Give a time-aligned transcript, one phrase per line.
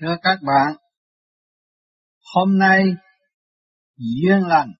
[0.00, 0.76] Thưa các bạn,
[2.34, 2.84] hôm nay
[3.96, 4.72] duyên lành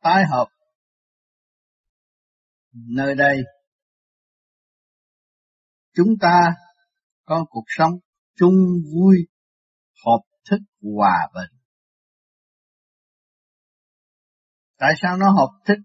[0.00, 0.48] tái hợp
[2.72, 3.42] nơi đây.
[5.94, 6.54] Chúng ta
[7.24, 7.92] có cuộc sống
[8.38, 8.54] chung
[8.94, 9.16] vui
[10.04, 11.60] hợp thức hòa bình.
[14.76, 15.78] Tại sao nó hợp thức?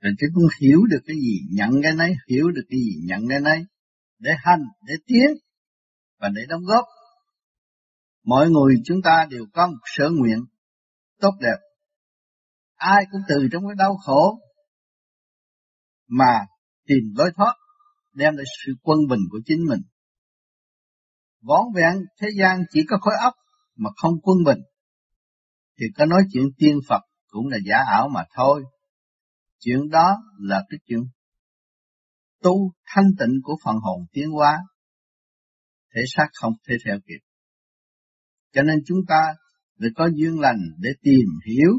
[0.00, 3.20] Rồi chúng cũng hiểu được cái gì nhận cái nấy hiểu được cái gì nhận
[3.28, 3.64] cái nấy
[4.18, 5.26] để hành, để tiến
[6.18, 6.84] và để đóng góp.
[8.24, 10.38] Mọi người chúng ta đều có một sở nguyện
[11.20, 11.56] tốt đẹp.
[12.74, 14.38] Ai cũng từ trong cái đau khổ
[16.08, 16.46] mà
[16.86, 17.54] tìm lối thoát,
[18.12, 19.80] đem lại sự quân bình của chính mình.
[21.40, 23.34] Vón vẹn thế gian chỉ có khối óc
[23.76, 24.58] mà không quân bình,
[25.80, 28.64] thì có nói chuyện tiên Phật cũng là giả ảo mà thôi.
[29.58, 31.00] Chuyện đó là cái chuyện
[32.42, 34.58] tu thanh tịnh của phần hồn tiến hóa,
[35.94, 37.20] thể xác không thể theo kịp.
[38.52, 39.34] Cho nên chúng ta
[39.80, 41.72] phải có duyên lành để tìm hiểu,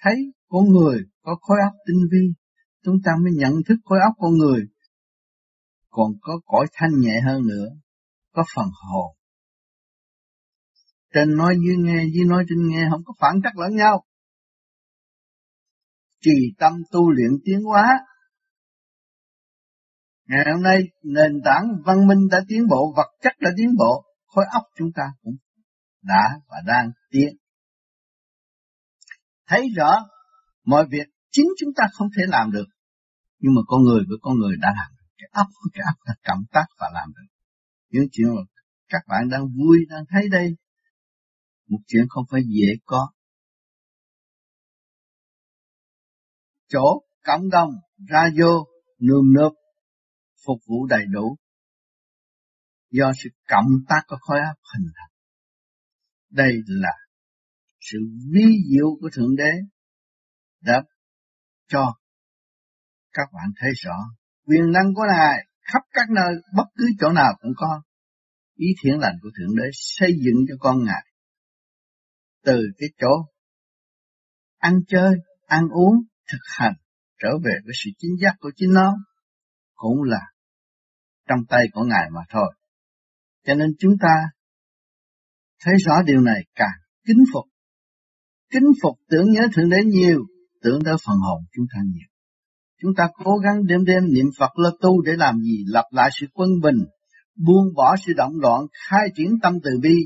[0.00, 0.16] thấy
[0.48, 2.32] con người có khối óc tinh vi,
[2.82, 4.66] chúng ta mới nhận thức khối óc con người
[5.96, 7.66] còn có cõi thanh nhẹ hơn nữa,
[8.32, 9.16] có phần hồn.
[11.14, 14.04] Trên nói dưới nghe dưới nói trên nghe không có phản trắc lẫn nhau.
[16.20, 17.84] Trì tâm tu luyện tiến hóa
[20.28, 24.04] Ngày hôm nay nền tảng văn minh đã tiến bộ, vật chất đã tiến bộ,
[24.26, 25.36] khối óc chúng ta cũng
[26.02, 27.28] đã và đang tiến.
[29.46, 30.06] Thấy rõ
[30.64, 32.66] mọi việc chính chúng ta không thể làm được,
[33.38, 35.06] nhưng mà con người với con người đã làm được.
[35.18, 37.26] Cái óc với cái óc đã cảm tác và làm được.
[37.90, 38.42] Những chuyện mà
[38.88, 40.56] các bạn đang vui, đang thấy đây,
[41.68, 43.12] một chuyện không phải dễ có.
[46.68, 47.70] Chỗ cộng đồng
[48.08, 48.66] ra vô
[48.98, 49.52] nườm nượp
[50.46, 51.36] phục vụ đầy đủ
[52.90, 55.10] do sự cộng tác của khối óc hình thành.
[56.30, 56.92] Đây là
[57.80, 57.98] sự
[58.32, 59.50] vi diệu của Thượng Đế
[60.60, 60.82] đã
[61.68, 61.94] cho
[63.12, 63.96] các bạn thấy rõ
[64.46, 67.82] quyền năng của Ngài khắp các nơi, bất cứ chỗ nào cũng có.
[68.54, 71.06] Ý thiện lành của Thượng Đế xây dựng cho con Ngài.
[72.44, 73.26] Từ cái chỗ
[74.58, 75.14] ăn chơi,
[75.46, 75.94] ăn uống,
[76.32, 76.74] thực hành,
[77.18, 78.96] trở về với sự chính giác của chính nó,
[79.74, 80.20] cũng là
[81.28, 82.54] trong tay của Ngài mà thôi.
[83.46, 84.14] Cho nên chúng ta
[85.60, 87.44] thấy rõ điều này càng kính phục.
[88.52, 90.20] Kính phục tưởng nhớ Thượng Đế nhiều,
[90.62, 92.08] tưởng tới phần hồn chúng ta nhiều.
[92.82, 95.64] Chúng ta cố gắng đêm đêm niệm Phật lo tu để làm gì?
[95.66, 96.84] Lập lại sự quân bình,
[97.34, 99.96] buông bỏ sự động loạn, khai triển tâm từ bi,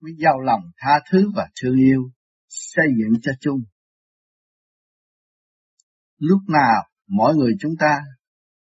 [0.00, 2.10] mới giàu lòng tha thứ và thương yêu,
[2.48, 3.60] xây dựng cho chung.
[6.18, 8.00] Lúc nào mỗi người chúng ta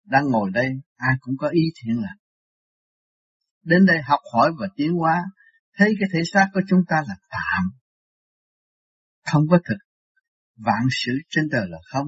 [0.07, 2.19] đang ngồi đây, ai cũng có ý thiện lành.
[3.63, 5.25] Đến đây học hỏi và tiến hóa,
[5.77, 7.71] thấy cái thể xác của chúng ta là tạm,
[9.33, 9.79] không có thực.
[10.57, 12.07] Vạn sự trên đời là không.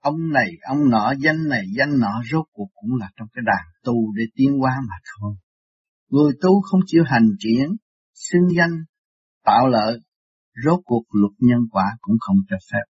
[0.00, 3.64] Ông này, ông nọ, danh này, danh nọ, rốt cuộc cũng là trong cái đàn
[3.84, 5.34] tu để tiến hóa mà thôi.
[6.08, 7.68] Người tu không chịu hành triển,
[8.14, 8.84] xưng danh,
[9.44, 9.98] tạo lợi,
[10.64, 12.93] rốt cuộc luật nhân quả cũng không cho phép.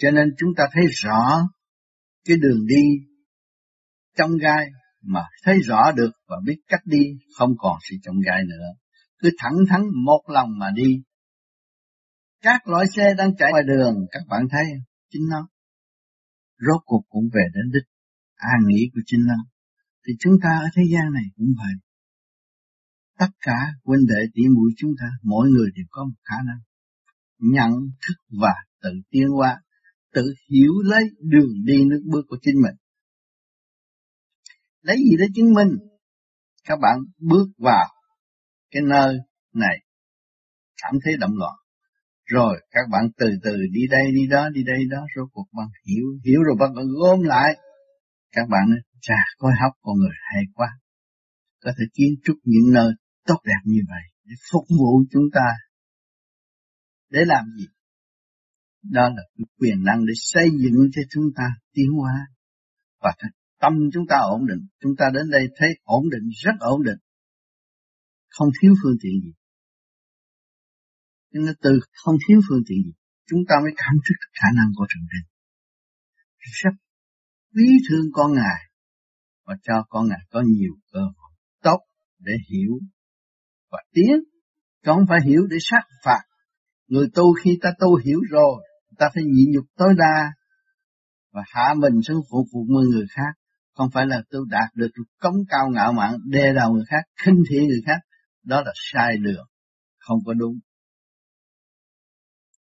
[0.00, 1.48] Cho nên chúng ta thấy rõ
[2.24, 2.82] cái đường đi
[4.16, 4.66] trong gai
[5.02, 7.02] mà thấy rõ được và biết cách đi
[7.38, 8.66] không còn sự trong gai nữa.
[9.18, 11.02] Cứ thẳng thắn một lòng mà đi.
[12.42, 14.64] Các loại xe đang chạy ngoài đường các bạn thấy
[15.10, 15.48] chính nó.
[16.58, 17.88] Rốt cuộc cũng về đến đích
[18.34, 19.44] an nghỉ của chính nó.
[20.06, 21.72] Thì chúng ta ở thế gian này cũng vậy.
[23.18, 26.60] Tất cả huynh đệ tỷ muội chúng ta, mỗi người đều có một khả năng
[27.38, 27.70] nhận
[28.06, 29.62] thức và tự tiến hóa
[30.12, 32.74] tự hiểu lấy đường đi nước bước của chính mình.
[34.82, 35.68] Lấy gì để chứng minh?
[36.64, 37.86] Các bạn bước vào
[38.70, 39.16] cái nơi
[39.54, 39.76] này
[40.82, 41.54] cảm thấy động loạn.
[42.24, 45.66] Rồi các bạn từ từ đi đây đi đó đi đây đó rồi cuộc bạn
[45.86, 46.70] hiểu hiểu rồi bạn
[47.00, 47.54] gom lại.
[48.32, 50.68] Các bạn nói, chà coi học con người hay quá.
[51.64, 52.92] Có thể kiến trúc những nơi
[53.26, 55.46] tốt đẹp như vậy để phục vụ chúng ta.
[57.10, 57.66] Để làm gì?
[58.82, 59.22] Đó là
[59.58, 62.12] quyền năng để xây dựng cho chúng ta tiến hóa
[63.00, 63.10] và
[63.60, 64.66] tâm chúng ta ổn định.
[64.80, 66.98] Chúng ta đến đây thấy ổn định, rất ổn định.
[68.28, 69.32] Không thiếu phương tiện gì.
[71.32, 72.92] Nhưng từ không thiếu phương tiện gì,
[73.26, 75.20] chúng ta mới cảm thức khả năng của Thượng Đế.
[76.62, 76.74] Rất
[77.54, 78.60] quý thương con Ngài
[79.44, 81.32] và cho con Ngài có nhiều cơ hội
[81.62, 81.80] tốt
[82.18, 82.78] để hiểu
[83.70, 84.16] và tiến.
[84.84, 86.22] Chứ không phải hiểu để sát phạt.
[86.86, 88.62] Người tu khi ta tu hiểu rồi
[89.00, 90.32] ta phải nhịn nhục tối đa
[91.32, 93.32] và hạ mình xuống phục vụ người khác.
[93.74, 97.42] Không phải là tôi đạt được cống cao ngạo mạn đe đầu người khác, khinh
[97.50, 97.98] thị người khác.
[98.42, 99.46] Đó là sai đường
[99.98, 100.54] không có đúng.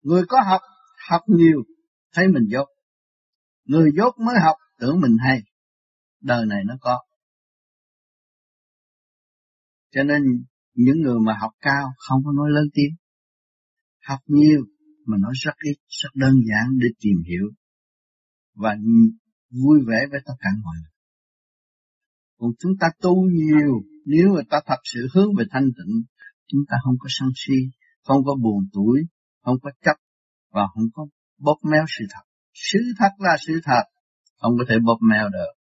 [0.01, 0.62] Người có học
[1.10, 1.63] học nhiều,
[2.13, 2.68] thấy mình dốt.
[3.66, 5.39] Người dốt mới học, tưởng mình hay.
[6.21, 7.04] Đời này nó có.
[9.92, 10.21] Cho nên,
[10.74, 12.95] những người mà học cao, không có nói lớn tiếng.
[14.07, 14.66] Học nhiều
[15.06, 17.48] mà nói rất ít, rất đơn giản để tìm hiểu
[18.56, 18.75] và
[19.50, 20.92] vui vẻ với tất cả mọi người.
[22.38, 23.74] Còn chúng ta tu nhiều,
[24.06, 26.04] nếu mà ta thật sự hướng về thanh tịnh,
[26.48, 27.54] chúng ta không có sân si,
[28.04, 29.00] không có buồn tuổi,
[29.42, 29.96] không có chấp
[30.52, 31.07] và không có
[31.38, 32.24] bóp méo sự thật.
[32.54, 33.84] Sự thật là sự thật,
[34.38, 35.54] không có thể bóp méo được.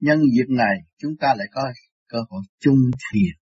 [0.00, 1.62] Nhân dịp này, chúng ta lại có
[2.08, 2.78] cơ hội chung
[3.12, 3.39] thiền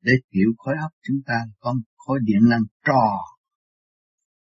[0.00, 3.24] để chịu khối óc chúng ta có một khối điện năng trò.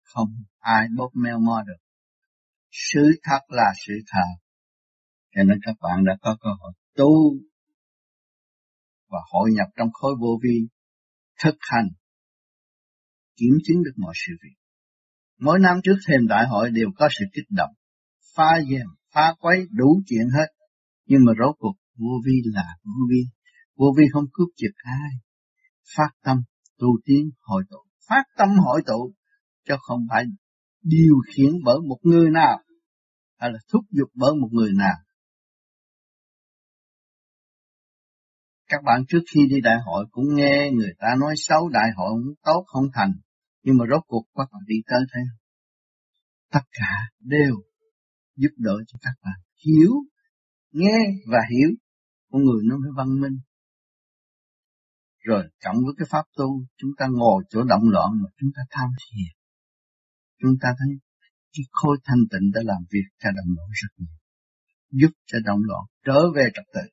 [0.03, 0.29] Không
[0.59, 1.83] ai bóp meo mo được.
[2.71, 4.43] Sự thật là sự thật.
[5.35, 7.35] Cho nên các bạn đã có cơ hội tu
[9.09, 10.69] và hội nhập trong khối vô vi,
[11.43, 11.89] thực hành,
[13.37, 14.57] kiểm chứng được mọi sự việc.
[15.39, 17.71] Mỗi năm trước thêm đại hội đều có sự kích động,
[18.37, 20.47] phá dèm, phá quấy, đủ chuyện hết.
[21.07, 23.23] Nhưng mà rốt cuộc vô vi là vô vi.
[23.77, 25.11] Vô vi không cướp giật ai
[25.97, 26.37] phát tâm
[26.79, 27.77] tu tiến hội tụ.
[28.09, 29.15] Phát tâm hội tụ
[29.65, 30.25] cho không phải
[30.83, 32.63] điều khiển bởi một người nào,
[33.39, 34.97] hay là thúc giục bởi một người nào.
[38.69, 42.09] Các bạn trước khi đi đại hội cũng nghe người ta nói xấu đại hội
[42.11, 43.13] không tốt, không thành.
[43.63, 45.21] Nhưng mà rốt cuộc các bạn đi tới thế
[46.53, 47.55] tất cả đều
[48.37, 49.41] giúp đỡ cho các bạn.
[49.67, 49.93] Hiểu,
[50.73, 51.71] nghe và hiểu
[52.31, 53.39] con người nó mới văn minh
[55.23, 58.63] rồi cộng với cái pháp tu, chúng ta ngồi chỗ động loạn mà chúng ta
[58.71, 59.33] tham thiền.
[60.39, 60.89] Chúng ta thấy
[61.53, 64.17] cái khối thanh tịnh đã làm việc cho động loạn rất nhiều,
[64.91, 66.91] giúp cho động loạn trở về trật tự.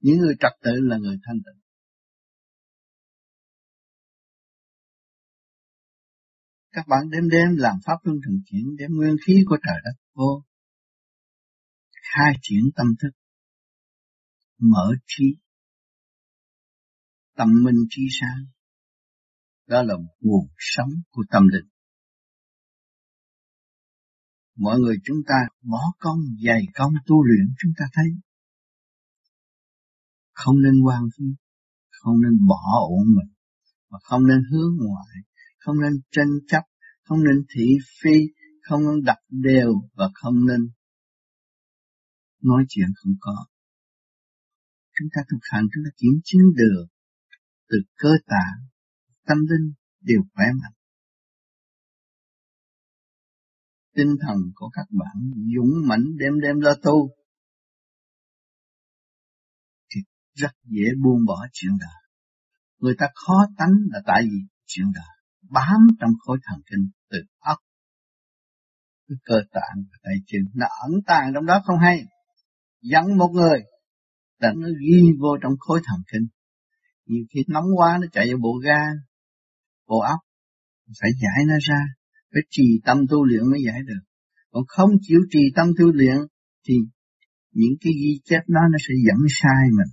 [0.00, 1.60] Những người trật tự là người thanh tịnh.
[6.72, 9.94] Các bạn đêm đêm làm pháp luân thường chuyển, đem nguyên khí của trời đất
[10.14, 10.44] vô,
[12.12, 13.10] khai triển tâm thức,
[14.58, 15.24] mở trí
[17.36, 18.44] tâm minh trí sáng.
[19.66, 21.68] Đó là nguồn sống của tâm linh.
[24.56, 28.06] Mọi người chúng ta bỏ công, dày công, tu luyện, chúng ta thấy
[30.34, 31.24] không nên quan phí,
[31.90, 33.34] không nên bỏ ổn mình,
[33.90, 35.16] mà không nên hướng ngoại,
[35.58, 36.62] không nên tranh chấp,
[37.04, 37.66] không nên thị
[38.02, 38.16] phi,
[38.62, 40.60] không nên đặt đều và không nên
[42.42, 43.46] nói chuyện không có.
[44.98, 46.86] Chúng ta thực hành, chúng ta kiểm chứng được
[47.74, 48.66] từ cơ tạng
[49.26, 50.72] tâm linh đều khỏe mạnh.
[53.94, 57.10] Tinh thần của các bạn dũng mãnh đêm đêm lo tu
[59.94, 60.00] thì
[60.34, 62.02] rất dễ buông bỏ chuyện đời.
[62.78, 65.14] Người ta khó tánh là tại vì chuyện đời
[65.50, 67.58] bám trong khối thần kinh từ óc
[69.08, 70.40] cái cơ tạng và tay chân.
[70.54, 71.98] Nó ẩn tàng trong đó không hay.
[72.80, 73.62] Dẫn một người
[74.38, 76.26] là nó ghi vô trong khối thần kinh
[77.06, 78.96] nhiều khi nóng quá nó chạy vào bộ gan
[79.86, 80.20] bộ óc
[81.00, 81.80] phải giải nó ra.
[82.32, 84.00] Phải trì tâm tu luyện mới giải được.
[84.50, 86.16] Còn không chịu trì tâm tu luyện
[86.68, 86.74] thì
[87.50, 89.92] những cái ghi chép đó nó sẽ dẫn sai mình.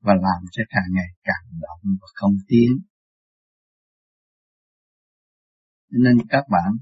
[0.00, 2.70] Và làm cho càng ngày càng động và không tiến.
[5.90, 6.72] Nên các bạn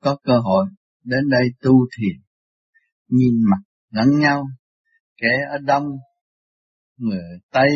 [0.00, 0.66] có cơ hội
[1.04, 2.22] đến đây tu thiền,
[3.08, 4.44] nhìn mặt lẫn nhau,
[5.16, 5.84] kẻ ở đông
[7.02, 7.68] người tây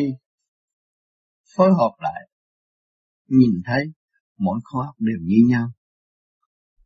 [1.57, 2.29] phối hợp lại,
[3.29, 3.85] nhìn thấy
[4.39, 5.71] mỗi khóa học đều như nhau.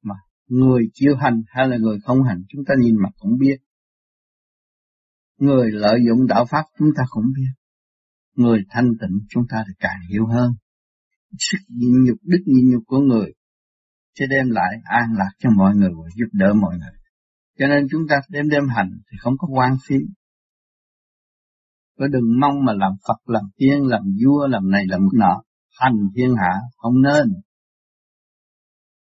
[0.03, 0.15] Mà
[0.47, 3.57] người chịu hành hay là người không hành, chúng ta nhìn mặt cũng biết.
[5.39, 7.53] Người lợi dụng đạo pháp, chúng ta cũng biết.
[8.35, 10.53] Người thanh tịnh, chúng ta thì càng hiểu hơn.
[11.39, 13.33] Sức nhịn nhục, đức nhịn nhục của người
[14.19, 17.01] sẽ đem lại an lạc cho mọi người và giúp đỡ mọi người.
[17.59, 19.97] Cho nên chúng ta đêm đêm hành thì không có quan phí
[22.01, 25.43] có đừng mong mà làm Phật, làm tiên, làm vua, làm này, làm nọ.
[25.81, 27.25] Hành thiên hạ, không nên.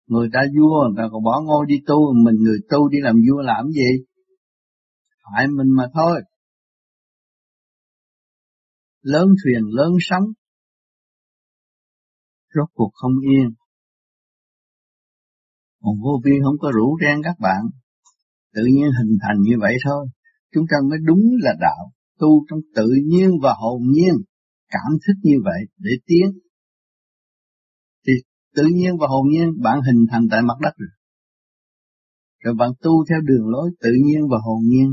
[0.07, 3.17] Người ta vua, người ta còn bỏ ngôi đi tu, mình người tu đi làm
[3.29, 4.05] vua làm gì?
[5.35, 6.23] Hại mình mà thôi.
[9.03, 10.25] Lớn thuyền, lớn sóng.
[12.55, 13.55] Rốt cuộc không yên.
[15.81, 17.63] Còn vô vi không có rủ ren các bạn.
[18.55, 20.07] Tự nhiên hình thành như vậy thôi.
[20.55, 21.93] Chúng ta mới đúng là đạo
[22.23, 24.15] tu trong tự nhiên và hồn nhiên
[24.75, 26.27] cảm thức như vậy để tiến
[28.07, 28.13] thì
[28.57, 30.93] tự nhiên và hồn nhiên bạn hình thành tại mặt đất rồi.
[32.45, 34.89] Rồi bạn tu theo đường lối tự nhiên và hồn nhiên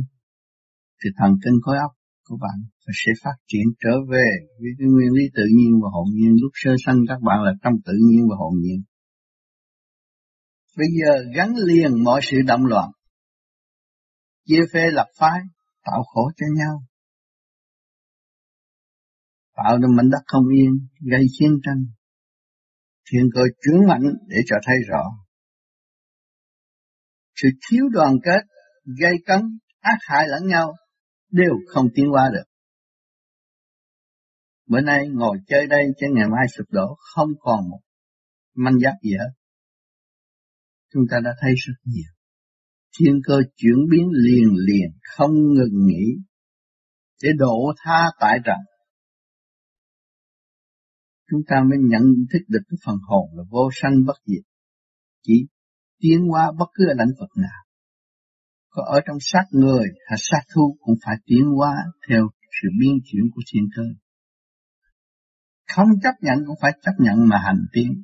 [1.03, 1.91] thì thần kinh khối óc
[2.29, 2.57] của bạn
[3.05, 4.27] sẽ phát triển trở về
[4.59, 7.51] với cái nguyên lý tự nhiên và hồn nhiên lúc sơ sanh các bạn là
[7.63, 8.81] trong tự nhiên và hồn nhiên.
[10.77, 12.89] Bây giờ gắn liền mọi sự động loạn,
[14.45, 15.39] chia phê lập phái,
[15.85, 16.83] tạo khổ cho nhau,
[19.63, 21.85] tạo nên mảnh đất không yên, gây chiến tranh,
[23.11, 25.03] thiên cơ chuyển mạnh để cho thấy rõ.
[27.35, 28.41] Sự thiếu đoàn kết,
[28.99, 29.41] gây cấn,
[29.79, 30.75] ác hại lẫn nhau
[31.31, 32.43] đều không tiến qua được.
[34.67, 37.79] Bữa nay ngồi chơi đây cho ngày mai sụp đổ không còn một
[38.55, 39.31] manh giáp gì hết.
[40.93, 42.11] Chúng ta đã thấy rất nhiều.
[42.99, 46.15] Thiên cơ chuyển biến liền liền không ngừng nghỉ
[47.23, 48.57] để độ tha tại trận
[51.31, 54.43] Chúng ta mới nhận thức được cái phần hồn là vô sanh bất diệt.
[55.23, 55.47] Chỉ
[55.99, 57.59] tiến hóa bất cứ ở lãnh vực nào
[58.69, 61.73] có ở trong xác người hay sát thu cũng phải tiến hóa
[62.09, 62.29] theo
[62.61, 63.83] sự biến chuyển của thiên cơ.
[65.75, 68.03] Không chấp nhận cũng phải chấp nhận mà hành tiến.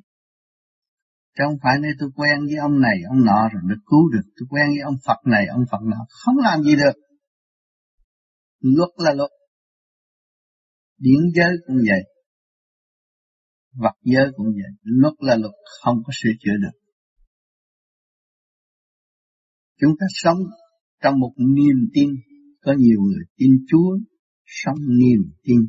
[1.38, 4.30] Chứ không phải nơi tôi quen với ông này, ông nọ rồi được cứu được.
[4.36, 6.06] Tôi quen với ông Phật này, ông Phật nọ.
[6.08, 7.00] Không làm gì được.
[8.60, 9.30] Luật là luật.
[10.98, 12.02] Điển giới cũng vậy.
[13.76, 14.72] Vật giới cũng vậy.
[14.82, 16.78] Luật là luật, không có sửa chữa được.
[19.80, 20.38] Chúng ta sống
[21.02, 22.08] trong một niềm tin,
[22.60, 23.98] có nhiều người tin Chúa,
[24.46, 25.60] sống niềm tin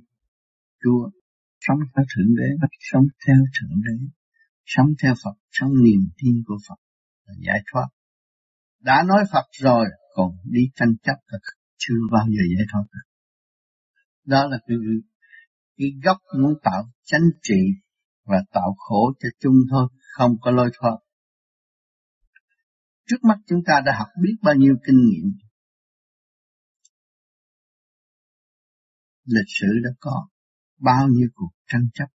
[0.83, 1.09] Chúa,
[1.59, 4.05] sống theo Thượng Đế, sống theo Thượng Đế,
[4.65, 6.79] sống theo Phật, sống niềm tin của Phật
[7.25, 7.87] là giải thoát.
[8.79, 9.85] Đã nói Phật rồi,
[10.15, 11.39] còn đi tranh chấp là
[11.77, 13.07] chưa bao giờ giải thoát được.
[14.25, 14.77] Đó là cái,
[15.77, 17.59] cái gốc muốn tạo chánh trị
[18.27, 20.97] và tạo khổ cho chung thôi, không có lối thoát.
[23.07, 25.31] Trước mắt chúng ta đã học biết bao nhiêu kinh nghiệm.
[29.25, 30.27] Lịch sử đã có
[30.79, 32.07] bao nhiêu cuộc tranh chấp,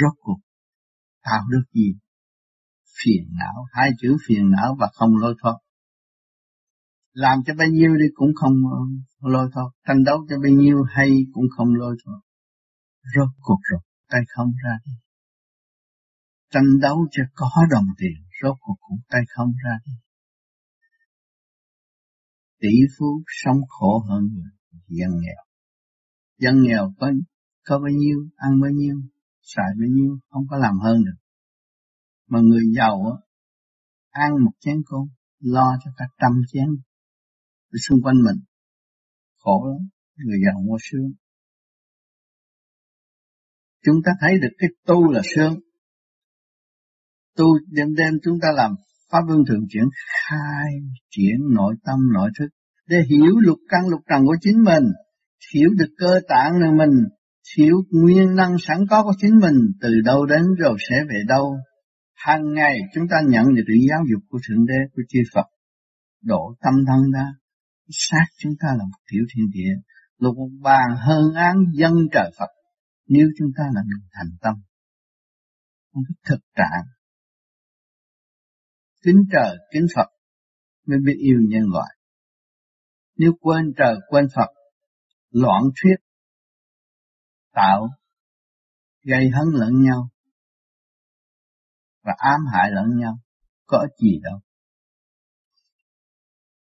[0.00, 0.38] rốt cuộc
[1.22, 1.94] tạo được gì?
[3.04, 5.54] Phiền não, hai chữ phiền não và không lối thoát.
[7.12, 8.52] Làm cho bao nhiêu đi cũng không
[9.20, 12.20] lôi thoát, tranh đấu cho bao nhiêu hay cũng không lôi thoát.
[13.16, 14.92] Rốt cuộc rồi, tay không ra đi.
[16.50, 19.92] Tranh đấu cho có đồng tiền, rốt cuộc cũng tay không ra đi
[22.60, 24.50] tỷ phú sống khổ hơn người
[24.88, 25.44] dân nghèo.
[26.38, 27.12] Dân nghèo có
[27.64, 29.02] có bao nhiêu, ăn bao nhiêu,
[29.42, 31.16] xài bao nhiêu, không có làm hơn được.
[32.28, 33.22] Mà người giàu
[34.10, 36.68] ăn một chén cơm, lo cho cả trăm chén
[37.88, 38.44] xung quanh mình.
[39.36, 41.12] Khổ lắm, người giàu mua sướng.
[43.84, 45.60] Chúng ta thấy được cái tu là sướng.
[47.36, 48.74] Tu đêm đêm chúng ta làm
[49.10, 49.84] Pháp Luân Thường chuyển
[50.28, 50.66] khai
[51.10, 52.46] triển nội tâm nội thức
[52.88, 54.84] để hiểu lục căn lục trần của chính mình,
[55.54, 56.90] hiểu được cơ tạng của mình,
[57.56, 61.56] hiểu nguyên năng sẵn có của chính mình từ đâu đến rồi sẽ về đâu.
[62.14, 65.46] Hàng ngày chúng ta nhận được sự giáo dục của Thượng Đế, của chư Phật,
[66.22, 67.26] độ tâm thân ra,
[67.90, 69.74] sát chúng ta là một tiểu thiên địa,
[70.18, 72.50] lục bàn hơn án dân trời Phật,
[73.08, 74.54] nếu chúng ta là người thành tâm.
[75.92, 76.84] Không thực trạng
[79.06, 80.08] kính trời kính Phật
[80.86, 81.96] mới biết yêu nhân loại.
[83.16, 84.50] Nếu quên trời quên Phật,
[85.30, 85.96] loạn thuyết,
[87.52, 87.88] tạo,
[89.02, 90.08] gây hấn lẫn nhau,
[92.02, 93.18] và ám hại lẫn nhau,
[93.66, 94.40] có ích gì đâu.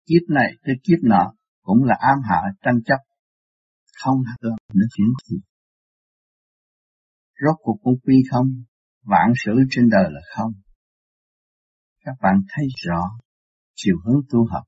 [0.07, 1.33] Kiếp này tới kiếp nọ
[1.63, 2.99] cũng là ám hại tranh chấp,
[4.03, 5.37] không được nữa chuyện gì.
[7.47, 8.47] Rốt cuộc cũng quy không,
[9.03, 10.53] vạn sự trên đời là không
[12.05, 13.11] các bạn thấy rõ
[13.75, 14.65] chiều hướng tu học.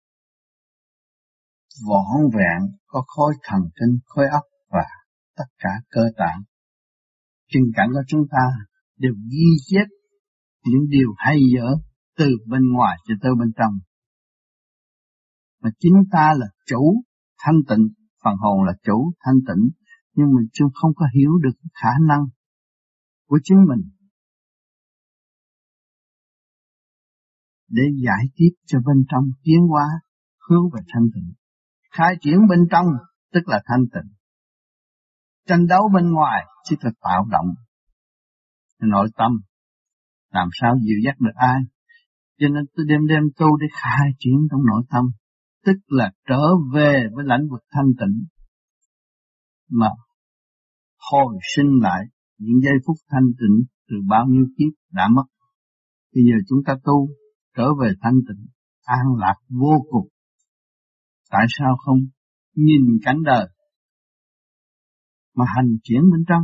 [1.89, 4.85] Võn vẹn có khối thần kinh, khối óc và
[5.37, 6.43] tất cả cơ tạng.
[7.49, 8.45] Chân cảnh của chúng ta
[8.97, 9.87] đều ghi chép
[10.65, 11.67] những điều hay dở
[12.19, 13.73] từ bên ngoài cho tới bên trong.
[15.62, 17.03] Mà chính ta là chủ
[17.39, 17.89] thanh tịnh,
[18.25, 19.71] phần hồn là chủ thanh tịnh,
[20.15, 22.25] nhưng mình chưa không có hiểu được khả năng
[23.29, 23.91] của chính mình
[27.73, 29.87] để giải tiếp cho bên trong tiến hóa,
[30.49, 31.33] hướng về thanh tịnh.
[31.91, 32.87] Khai triển bên trong,
[33.33, 34.12] tức là thanh tịnh.
[35.49, 37.47] Tranh đấu bên ngoài, chỉ là tạo động
[38.81, 39.33] nội tâm.
[40.31, 41.61] Làm sao dịu dắt được ai?
[42.38, 45.05] Cho nên tôi đêm đêm tu để khai triển trong nội tâm.
[45.64, 46.43] Tức là trở
[46.75, 48.26] về với lãnh vực thanh tịnh.
[49.71, 49.88] Mà
[51.11, 52.05] hồi sinh lại,
[52.38, 55.25] những giây phút thanh tịnh từ bao nhiêu kiếp đã mất
[56.14, 57.09] Bây giờ chúng ta tu
[57.56, 58.47] trở về thanh tịnh,
[58.85, 60.09] an lạc vô cùng.
[61.30, 61.99] Tại sao không
[62.54, 63.49] nhìn cảnh đời
[65.37, 66.42] mà hành chuyển bên trong?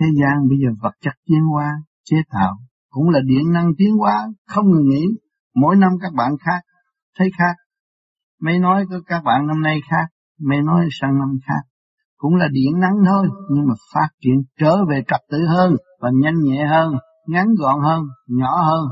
[0.00, 1.72] Thế gian bây giờ vật chất tiến hóa,
[2.04, 2.56] chế tạo,
[2.90, 5.04] cũng là điện năng tiến hóa, không ngừng nghỉ.
[5.54, 6.60] Mỗi năm các bạn khác,
[7.18, 7.56] thấy khác.
[8.40, 10.06] Mấy nói của các bạn năm nay khác,
[10.40, 11.62] mấy nói sang năm khác.
[12.16, 16.10] Cũng là điện năng thôi, nhưng mà phát triển trở về trật tự hơn, và
[16.22, 16.94] nhanh nhẹ hơn,
[17.26, 18.88] ngắn gọn hơn, nhỏ hơn,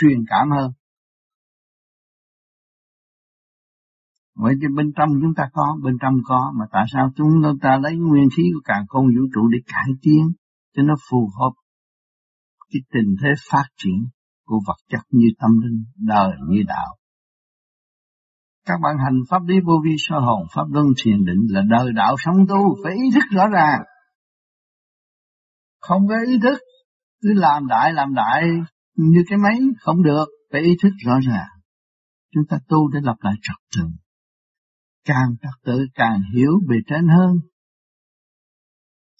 [0.00, 0.72] truyền cảm hơn.
[4.36, 7.78] Vậy thì bên trong chúng ta có, bên trong có, mà tại sao chúng ta
[7.82, 10.32] lấy nguyên khí của càng không vũ trụ để cải tiến,
[10.76, 11.52] cho nó phù hợp
[12.72, 14.08] cái tình thế phát triển
[14.44, 16.96] của vật chất như tâm linh, đời như đạo.
[18.66, 21.92] Các bạn hành pháp lý vô vi sơ hồn, pháp luân thiền định là đời
[21.96, 23.80] đạo sống tu, phải ý thức rõ ràng.
[25.80, 26.58] Không có ý thức,
[27.22, 28.42] cứ làm đại làm đại
[28.96, 31.48] như cái máy, không được, phải ý thức rõ ràng.
[32.34, 33.88] Chúng ta tu để lập lại trật tự.
[35.04, 37.36] Càng trật tự càng hiểu về trên hơn.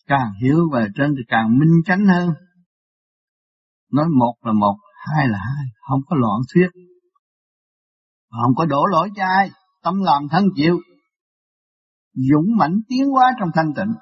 [0.07, 2.31] Càng hiểu về trên thì càng minh chánh hơn.
[3.93, 4.77] Nói một là một,
[5.07, 6.69] hai là hai, không có loạn thuyết.
[8.31, 9.51] Không có đổ lỗi cho ai,
[9.83, 10.81] tâm làm thân chịu.
[12.15, 13.95] Dũng mãnh tiến hóa trong thanh tịnh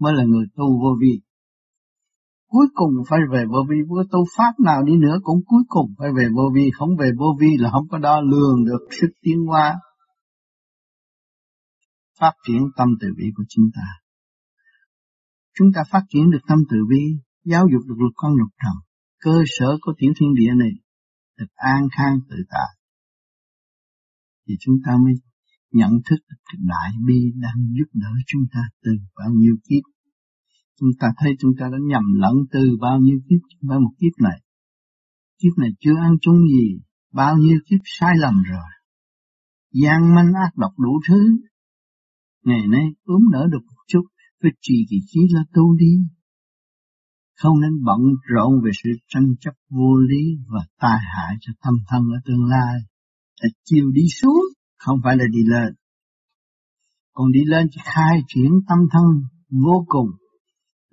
[0.00, 1.20] mới là người tu vô vi.
[2.54, 5.88] Cuối cùng phải về vô vi, với tu pháp nào đi nữa cũng cuối cùng
[5.98, 9.10] phải về vô vi, không về vô vi là không có đo lường được sức
[9.20, 9.74] tiến hóa.
[12.20, 13.86] Phát triển tâm từ bi của chúng ta.
[15.58, 17.02] Chúng ta phát triển được tâm từ bi,
[17.44, 18.76] giáo dục được luật con lục trần,
[19.20, 20.72] cơ sở của tiểu thiên địa này
[21.38, 22.70] được an khang tự tại
[24.48, 25.14] thì chúng ta mới
[25.72, 29.93] nhận thức được cái đại bi đang giúp đỡ chúng ta từ bao nhiêu kiếp.
[30.80, 34.22] Chúng ta thấy chúng ta đã nhầm lẫn từ bao nhiêu kiếp với một kiếp
[34.22, 34.40] này.
[35.42, 36.80] Kiếp này chưa ăn chung gì,
[37.12, 38.70] bao nhiêu kiếp sai lầm rồi.
[39.72, 41.36] gian manh ác độc đủ thứ.
[42.44, 44.02] Ngày nay ốm nở được một chút,
[44.42, 45.94] phải trì kỳ chí là tu đi.
[47.40, 48.00] Không nên bận
[48.34, 52.44] rộn về sự tranh chấp vô lý và tai hại cho tâm thân ở tương
[52.44, 52.74] lai
[53.40, 54.42] là chiều đi xuống,
[54.78, 55.74] không phải là đi lên.
[57.12, 59.04] Còn đi lên chỉ khai triển tâm thân
[59.50, 60.10] vô cùng,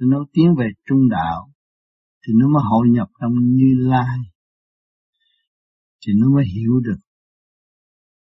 [0.02, 1.52] thì nó tiến về trung đạo,
[2.28, 4.18] thì nó mới hội nhập trong như lai,
[6.06, 7.00] thì nó mới hiểu được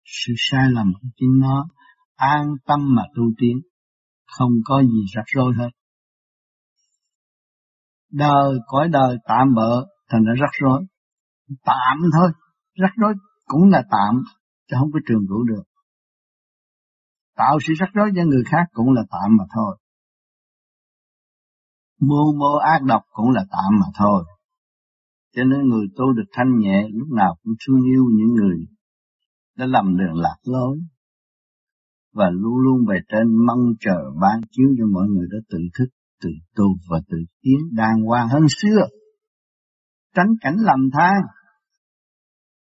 [0.05, 1.67] sự sai lầm của chính nó,
[2.15, 3.57] an tâm mà tu tiến,
[4.37, 5.69] không có gì rắc rối hết.
[8.11, 10.85] Đời, cõi đời tạm bợ thành ra rắc rối.
[11.65, 12.31] Tạm thôi,
[12.73, 13.13] rắc rối
[13.45, 14.21] cũng là tạm,
[14.69, 15.63] chứ không có trường cửu được.
[17.35, 19.77] Tạo sự rắc rối cho người khác cũng là tạm mà thôi.
[22.07, 24.23] Mưu mô ác độc cũng là tạm mà thôi.
[25.35, 28.57] Cho nên người tu được thanh nhẹ lúc nào cũng thương yêu những người
[29.57, 30.79] đã lầm đường lạc lối.
[32.13, 35.85] Và luôn luôn về trên mong chờ ban chiếu cho mọi người đã tự thức,
[36.21, 38.87] tự tu và tự tiến đàng hoàng hơn xưa.
[40.15, 41.21] Tránh cảnh lầm than,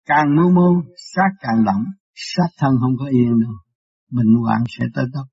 [0.06, 3.52] càng mưu mô sát càng lỏng, sát thân không có yên đâu.
[4.10, 5.26] Bệnh hoạn sẽ tới đó.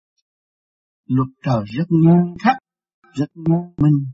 [1.05, 2.57] Luật trời rất nghiêm khắc
[3.13, 4.05] rất nghiêm minh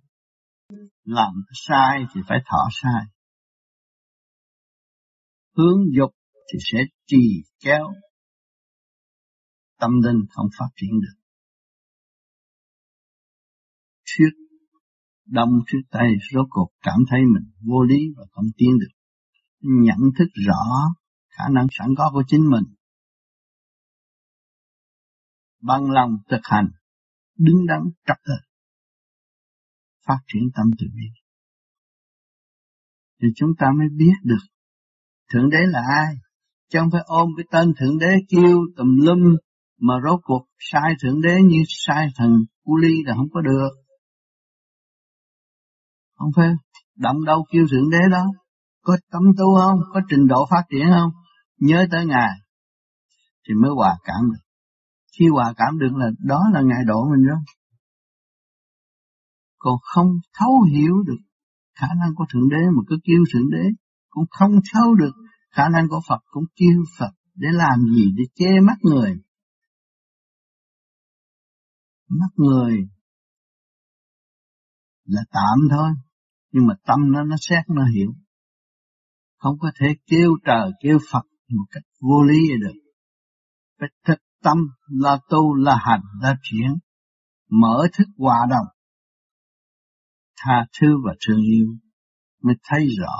[1.03, 3.05] làm sai thì phải thọ sai.
[5.57, 6.11] Hướng dục
[6.53, 7.93] thì sẽ trì kéo.
[9.79, 11.21] Tâm linh không phát triển được.
[14.05, 14.43] Thuyết
[15.25, 18.95] đông thuyết tây rốt cuộc cảm thấy mình vô lý và không tiến được.
[19.59, 20.63] Nhận thức rõ
[21.29, 22.63] khả năng sẵn có của chính mình.
[25.61, 26.67] Bằng lòng thực hành,
[27.37, 28.52] đứng đắn trật tự,
[30.07, 31.07] phát triển tâm từ bi.
[33.21, 34.43] Thì chúng ta mới biết được
[35.33, 36.15] Thượng Đế là ai,
[36.69, 39.35] chứ không phải ôm cái tên Thượng Đế kêu tùm lum
[39.79, 42.31] mà rốt cuộc sai Thượng Đế như sai thần
[42.63, 43.69] Cu Ly là không có được.
[46.15, 46.49] Không phải
[46.95, 48.25] động đâu kêu Thượng Đế đó,
[48.81, 49.79] có tâm tu không?
[49.93, 51.11] Có trình độ phát triển không?
[51.59, 52.29] Nhớ tới Ngài
[53.47, 54.43] thì mới hòa cảm được.
[55.19, 57.37] Khi hòa cảm được là đó là Ngài độ mình rồi.
[59.63, 60.07] Còn không
[60.39, 61.21] thấu hiểu được
[61.79, 63.63] khả năng của Thượng Đế mà cứ kêu Thượng Đế,
[64.09, 65.13] cũng không thấu được
[65.51, 69.19] khả năng của Phật cũng kêu Phật để làm gì để che mắt người.
[72.09, 72.87] Mắt người
[75.05, 75.89] là tạm thôi,
[76.51, 78.13] nhưng mà tâm nó nó xét nó hiểu
[79.43, 82.79] không có thể kêu trời kêu Phật một cách vô lý vậy được.
[83.79, 86.77] Phải thực tâm là tu là hành là chuyển,
[87.49, 88.65] mở thức hòa đồng,
[90.45, 91.67] tha thứ và thương yêu
[92.43, 93.15] mới thấy rõ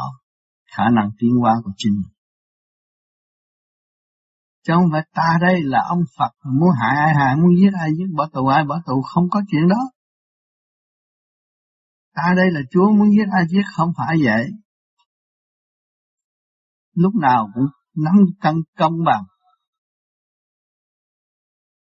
[0.76, 2.14] khả năng tiến hóa của chính mình.
[4.68, 7.90] Chứ không phải ta đây là ông Phật muốn hại ai hại, muốn giết ai
[7.98, 9.76] giết, bỏ tù ai bỏ tù, không có chuyện đó.
[12.14, 14.46] Ta đây là Chúa muốn giết ai giết, không phải vậy.
[16.94, 19.24] Lúc nào cũng nắm cân công bằng.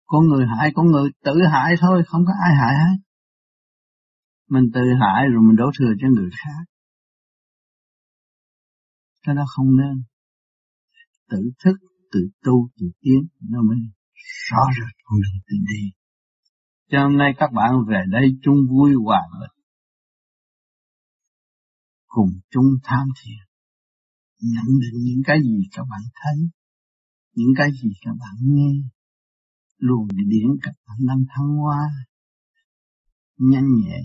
[0.06, 2.96] Con người hại con người tự hại thôi, không có ai hại hết.
[4.48, 6.64] Mình tự hại rồi mình đổ thừa cho người khác.
[9.22, 10.02] Cái đó không nên.
[11.30, 11.76] Tự thức,
[12.12, 13.76] tự tu, tự tiến, nó mới
[14.50, 15.82] rõ rệt con đường tự đi.
[16.90, 19.64] Cho hôm nay các bạn về đây chung vui hòa bình.
[22.06, 23.44] Cùng chung tham thiền.
[24.40, 26.36] Nhận định những cái gì các bạn thấy,
[27.34, 28.72] những cái gì các bạn nghe,
[29.78, 31.88] luồng điển các bạn đang thăng hoa,
[33.38, 33.98] nhanh nhẹ,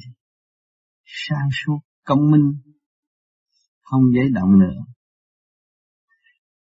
[1.07, 2.53] sang suốt, công minh,
[3.81, 4.79] không dễ động nữa.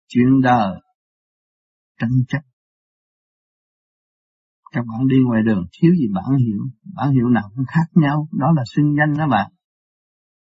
[0.08, 0.80] Chuyện đời,
[2.00, 2.40] tranh chấp.
[4.72, 6.58] Các bạn đi ngoài đường thiếu gì bản hiệu,
[6.94, 9.50] bản hiệu nào cũng khác nhau, đó là xưng danh đó bạn.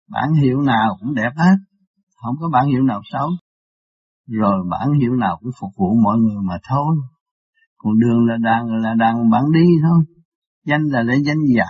[0.09, 1.57] Bản hiệu nào cũng đẹp hết,
[2.17, 3.29] không có bản hiệu nào xấu.
[4.27, 6.97] Rồi bản hiệu nào cũng phục vụ mọi người mà thôi.
[7.77, 10.05] Còn đường là đàn là đàn bạn đi thôi.
[10.65, 11.67] Danh là để danh giả.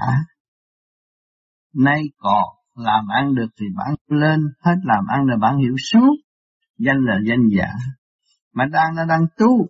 [1.76, 6.16] Nay còn làm ăn được thì bạn lên, hết làm ăn là bạn hiểu suốt.
[6.78, 7.72] Danh là danh giả.
[8.54, 9.68] Mà đang là đang tu.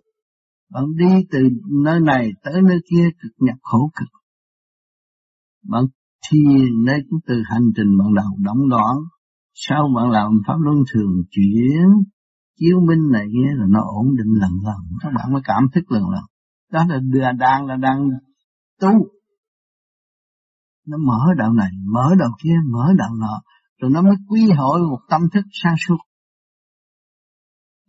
[0.71, 1.39] Bạn đi từ
[1.83, 4.09] nơi này tới nơi kia cực nhập khổ cực.
[5.69, 5.83] Bạn
[6.29, 8.95] thiền nơi cũng từ hành trình bạn đầu đóng đoạn.
[9.53, 11.87] Sau bạn làm pháp luân thường chuyển
[12.59, 15.91] chiếu minh này nghĩa là nó ổn định lần lần các bạn mới cảm thức
[15.91, 16.23] lần lần
[16.71, 18.09] đó là đang là đang
[18.81, 18.89] tu
[20.87, 23.41] nó mở đạo này, mở đạo kia, mở đạo nọ.
[23.81, 25.97] Rồi nó mới quy hội một tâm thức sang suốt.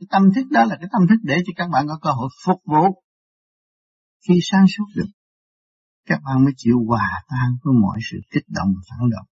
[0.00, 2.28] Cái tâm thức đó là cái tâm thức để cho các bạn có cơ hội
[2.46, 3.02] phục vụ.
[4.28, 5.10] Khi sang suốt được,
[6.06, 9.26] các bạn mới chịu hòa tan với mọi sự kích động, phản động.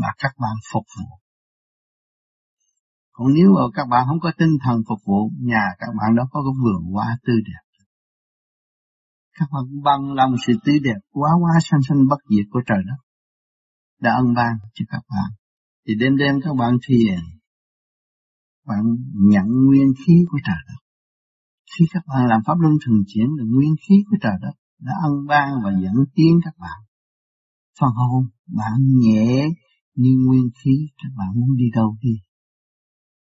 [0.00, 1.18] Mà các bạn phục vụ.
[3.12, 6.22] Còn nếu mà các bạn không có tinh thần phục vụ, nhà các bạn đó
[6.30, 7.63] có cái vườn hoa tươi đẹp
[9.38, 12.78] các bạn bằng lòng sự tươi đẹp quá quá xanh xanh bất diệt của trời
[12.86, 13.00] đất.
[14.00, 15.30] Đã ân ban cho các bạn.
[15.86, 17.18] Thì đêm đêm các bạn thiền.
[18.66, 18.82] Bạn
[19.14, 20.80] nhận nguyên khí của trời đất.
[21.72, 24.92] Khi các bạn làm pháp luân thường chuyển là nguyên khí của trời đất, đã
[25.02, 26.80] ân ban và dẫn tiến các bạn.
[27.80, 29.48] Phần hồn, bạn nhẹ
[29.94, 32.14] như nguyên khí, các bạn muốn đi đâu đi?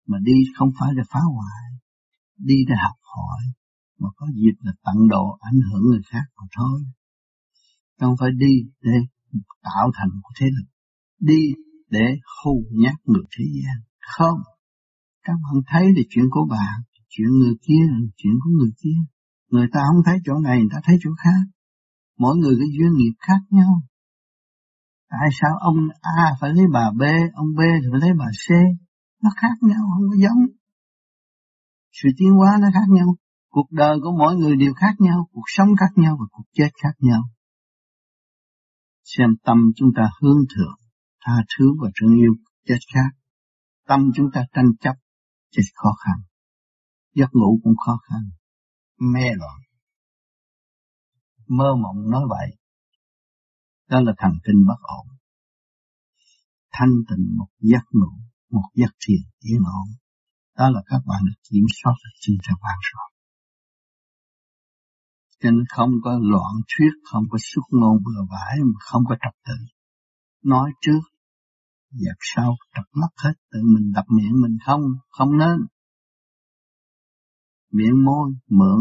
[0.07, 1.62] Mà đi không phải là phá hoại,
[2.37, 3.42] đi để học hỏi
[4.03, 6.81] mà có dịp là tận độ ảnh hưởng người khác mà thôi.
[8.01, 8.97] Không phải đi để
[9.62, 10.69] tạo thành một thế lực.
[11.21, 11.43] Đi
[11.91, 12.07] để
[12.43, 13.77] hù nhát người thế gian.
[14.17, 14.38] Không.
[15.25, 16.77] Các bạn thấy là chuyện của bạn,
[17.09, 18.99] chuyện người kia là chuyện của người kia.
[19.51, 21.43] Người ta không thấy chỗ này, người ta thấy chỗ khác.
[22.19, 23.73] Mỗi người cái duyên nghiệp khác nhau.
[25.11, 27.03] Tại sao ông A phải lấy bà B,
[27.35, 28.49] ông B thì phải lấy bà C?
[29.23, 30.41] Nó khác nhau, không có giống.
[31.93, 33.09] Sự tiến hóa nó khác nhau.
[33.55, 36.69] Cuộc đời của mỗi người đều khác nhau, cuộc sống khác nhau và cuộc chết
[36.83, 37.23] khác nhau.
[39.05, 40.79] Xem tâm chúng ta hướng thượng,
[41.25, 42.35] tha thứ và thương yêu
[42.67, 43.11] chết khác.
[43.87, 44.95] Tâm chúng ta tranh chấp,
[45.51, 46.17] chết khó khăn.
[47.15, 48.31] Giấc ngủ cũng khó khăn.
[48.99, 49.61] Mê loạn.
[51.49, 52.59] Mơ mộng nói vậy.
[53.88, 55.07] Đó là thần kinh bất ổn.
[56.73, 58.12] Thanh tịnh một giấc ngủ,
[58.51, 59.88] một giấc thiền yên ổn.
[60.57, 63.12] Đó là các bạn được kiểm soát được chính trong quan rồi
[65.42, 69.35] cho nên không có loạn thuyết, không có xuất ngôn bừa bãi, không có trật
[69.46, 69.55] tự.
[70.44, 71.00] Nói trước,
[71.90, 75.57] dẹp sau, trật mất hết, tự mình đập miệng mình không, không nên.
[77.72, 78.78] Miệng môi, mượn,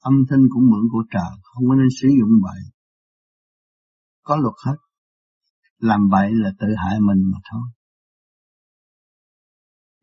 [0.00, 2.60] âm thanh cũng mượn của trời, không có nên sử dụng vậy.
[4.22, 4.76] Có luật hết.
[5.78, 7.62] Làm vậy là tự hại mình mà thôi.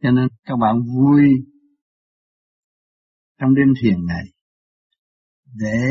[0.02, 1.22] Cho nên các bạn vui
[3.40, 4.35] trong đêm thiền này
[5.56, 5.84] để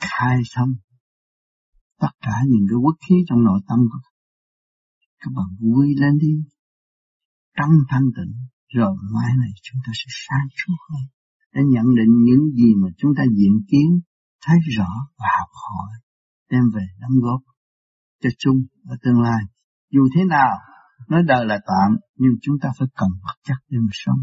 [0.00, 0.72] khai thông
[2.00, 3.98] tất cả những cái quốc khí trong nội tâm của
[5.20, 5.48] các bạn.
[5.60, 6.34] Vui lên đi.
[7.56, 8.34] Trong thanh tịnh,
[8.74, 11.04] rồi mai này chúng ta sẽ sáng suốt hơn.
[11.54, 13.88] Để nhận định những gì mà chúng ta diện kiến,
[14.44, 15.90] thấy rõ và học hỏi,
[16.50, 17.40] đem về đóng góp
[18.22, 19.42] cho chung ở tương lai.
[19.90, 20.52] Dù thế nào,
[21.08, 24.20] nói đời là tạm, nhưng chúng ta phải cần vật chất để mà sống.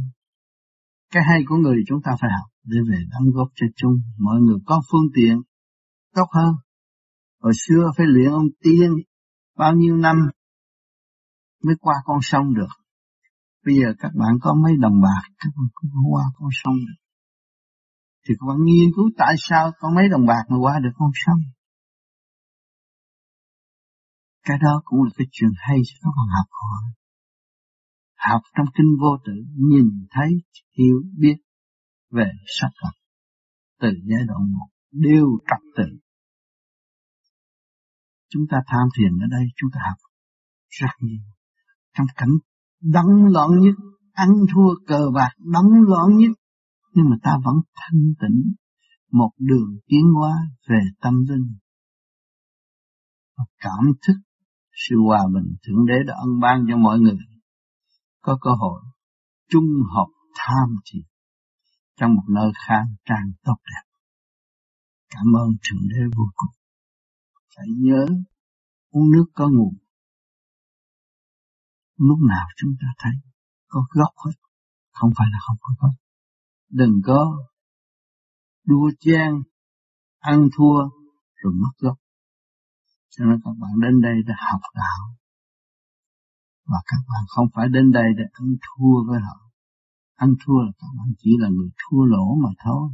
[1.13, 4.01] Cái hay của người chúng ta phải học để về đóng góp cho chung.
[4.17, 5.41] Mọi người có phương tiện
[6.15, 6.53] tốt hơn.
[7.41, 8.91] Hồi xưa phải luyện ông tiên
[9.57, 10.17] bao nhiêu năm
[11.63, 12.73] mới qua con sông được.
[13.65, 17.01] Bây giờ các bạn có mấy đồng bạc, các bạn không qua con sông được.
[18.27, 21.11] Thì các bạn nghiên cứu tại sao có mấy đồng bạc mà qua được con
[21.13, 21.39] sông.
[24.43, 26.91] Cái đó cũng là cái chuyện hay cho các bạn học hỏi.
[28.29, 30.29] Học trong kinh vô tử nhìn thấy,
[30.77, 31.35] hiểu, biết
[32.11, 33.01] về sắc phật
[33.81, 35.97] từ giai đoạn một đều trật tự.
[38.29, 39.97] Chúng ta tham thiền ở đây, chúng ta học
[40.69, 41.23] rất nhiều.
[41.97, 42.29] Trong cảnh
[42.81, 43.75] đắng loạn nhất,
[44.13, 46.31] ăn thua cờ bạc đắng loạn nhất,
[46.93, 48.53] nhưng mà ta vẫn thanh tịnh
[49.11, 50.31] một đường tiến hóa
[50.69, 51.55] về tâm linh.
[53.57, 54.13] Cảm thức
[54.73, 57.17] sự hòa bình Thượng Đế đã ân ban cho mọi người
[58.21, 58.81] có cơ hội
[59.49, 61.10] trung học tham thiền
[62.01, 63.97] trong một nơi khang trang tốt đẹp.
[65.09, 66.55] Cảm ơn Thượng Đế vô cùng.
[67.55, 68.05] Phải nhớ
[68.89, 69.73] uống nước có nguồn.
[71.97, 73.11] Lúc nào chúng ta thấy
[73.67, 74.31] có gốc hết,
[74.91, 75.91] không phải là không có gốc.
[76.69, 77.37] Đừng có
[78.65, 79.43] đua chen,
[80.19, 80.79] ăn thua
[81.35, 81.97] rồi mất gốc.
[83.09, 85.15] Cho nên các bạn đến đây để học đạo.
[86.65, 89.50] Và các bạn không phải đến đây để ăn thua với họ.
[90.25, 92.89] Ăn thua là các bạn chỉ là người thua lỗ mà thôi.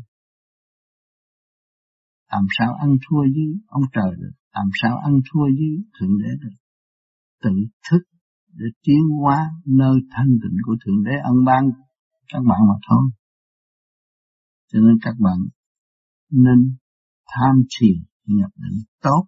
[2.32, 4.36] Làm sao ăn thua với ông trời được?
[4.54, 6.58] Làm sao ăn thua với Thượng Đế được?
[7.44, 7.50] Tự
[7.90, 8.04] thức
[8.54, 11.63] để tiến hóa nơi thanh tịnh của Thượng Đế ân ban
[12.34, 13.04] các bạn mà thôi.
[14.72, 15.38] Cho nên các bạn
[16.32, 16.78] nên
[17.34, 19.28] tham thiền nhập định tốt,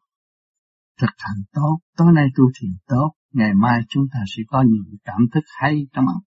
[1.02, 4.84] thực hành tốt, tối nay tu thiền tốt, ngày mai chúng ta sẽ có nhiều
[5.04, 6.24] cảm thức hay trong óc.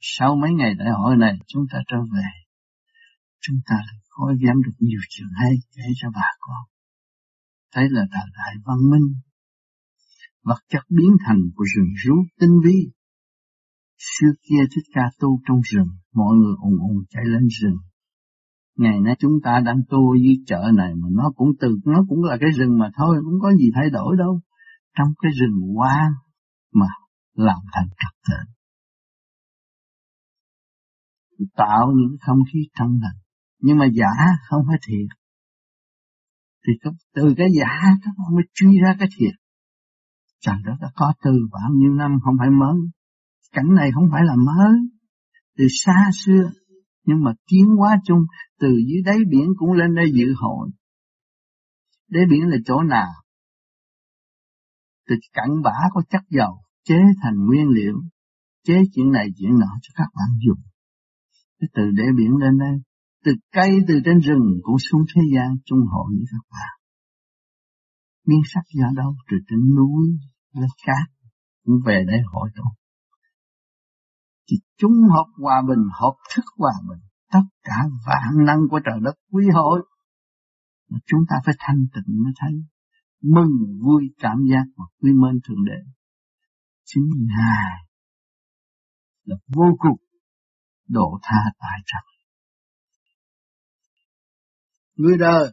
[0.00, 2.28] Sau mấy ngày đại hội này chúng ta trở về,
[3.40, 3.76] chúng ta
[4.08, 6.62] có ghém được nhiều chuyện hay kể cho bà con.
[7.72, 9.14] Thấy là thời đại văn minh,
[10.42, 12.90] vật chất biến thành của rừng rú tinh vi.
[13.98, 17.76] Xưa kia thích ca tu trong rừng, mọi người ùng ùng chạy lên rừng.
[18.76, 22.24] Ngày nay chúng ta đang tu với chợ này mà nó cũng từ, nó cũng
[22.24, 24.40] là cái rừng mà thôi, cũng có gì thay đổi đâu.
[24.98, 26.08] Trong cái rừng hoa
[26.72, 26.86] mà
[27.34, 28.55] làm thành trật tự.
[31.56, 33.16] Tạo những không khí trong lành.
[33.60, 34.12] Nhưng mà giả
[34.48, 35.18] không phải thiệt.
[36.66, 36.72] Thì
[37.14, 39.34] từ cái giả các bạn mới truy ra cái thiệt.
[40.40, 42.76] Chẳng đó đã có từ bao nhiêu năm, không phải mới.
[43.52, 44.76] Cảnh này không phải là mới.
[45.58, 46.50] Từ xa xưa,
[47.04, 48.20] nhưng mà tiến hóa chung,
[48.60, 50.70] từ dưới đáy biển cũng lên đây dự hội.
[52.08, 53.08] Đáy biển là chỗ nào?
[55.08, 58.02] Từ cặn bã có chất dầu, chế thành nguyên liệu,
[58.64, 60.62] chế chuyện này chuyện nọ cho các bạn dùng
[61.60, 62.82] từ đáy biển lên đây
[63.26, 66.72] từ cây từ trên rừng cũng xuống thế gian trung hội với các bạn.
[68.26, 69.14] Miếng sắc do đâu?
[69.30, 70.18] Từ trên núi,
[70.52, 71.06] lên cát,
[71.64, 72.62] cũng về đây hội tụ.
[74.50, 79.00] Thì chúng hợp hòa bình, hợp thức hòa bình, tất cả vạn năng của trời
[79.02, 79.82] đất quy hội.
[80.90, 82.52] Mà chúng ta phải thanh tịnh mới thấy,
[83.22, 85.90] mừng vui cảm giác và quy mến Thượng Đế.
[86.84, 87.86] Chính Ngài
[89.24, 90.05] là vô cùng
[90.88, 92.02] độ tha tại trần.
[94.94, 95.52] Người đời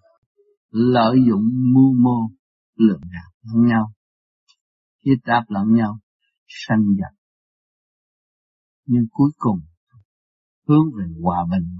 [0.69, 2.35] lợi dụng mưu mô
[2.75, 3.93] lường gạt lẫn nhau,
[5.05, 5.99] hiếp đáp lẫn nhau,
[6.47, 7.19] sanh giận.
[8.85, 9.59] Nhưng cuối cùng
[10.67, 11.77] hướng về hòa bình.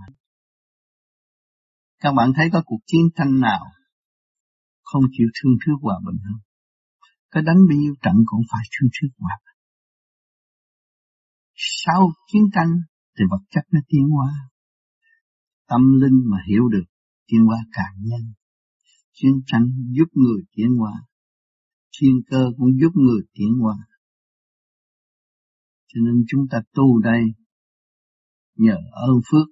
[2.00, 3.66] Các bạn thấy có cuộc chiến tranh nào
[4.82, 6.42] không chịu thương thước hòa bình không?
[7.32, 9.60] Có đánh bao nhiêu trận cũng phải thương thước hòa bình.
[11.56, 12.70] Sau chiến tranh
[13.18, 14.32] thì vật chất nó tiến hóa.
[15.68, 16.84] Tâm linh mà hiểu được
[17.28, 18.34] tiến hóa càng nhanh.
[19.14, 20.94] Chiến tranh giúp người tiến hóa,
[22.00, 23.76] thiên cơ cũng giúp người tiến hóa.
[25.88, 27.22] Cho nên chúng ta tu đây
[28.56, 29.48] nhờ ơn phước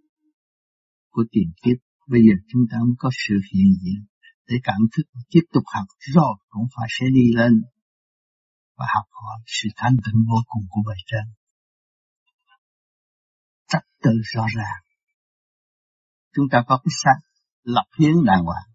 [1.10, 1.78] của tiền kiếp.
[2.08, 4.06] Bây giờ chúng ta mới có sự hiện diện
[4.48, 7.62] để cảm thức tiếp tục học rồi cũng phải sẽ đi lên
[8.78, 11.41] và học hỏi sự thanh tịnh vô cùng của bề trên.
[13.72, 14.82] Trật tự rõ ràng.
[16.36, 17.18] Chúng ta có cái xác
[17.64, 18.70] lập hiến đàng hoàng.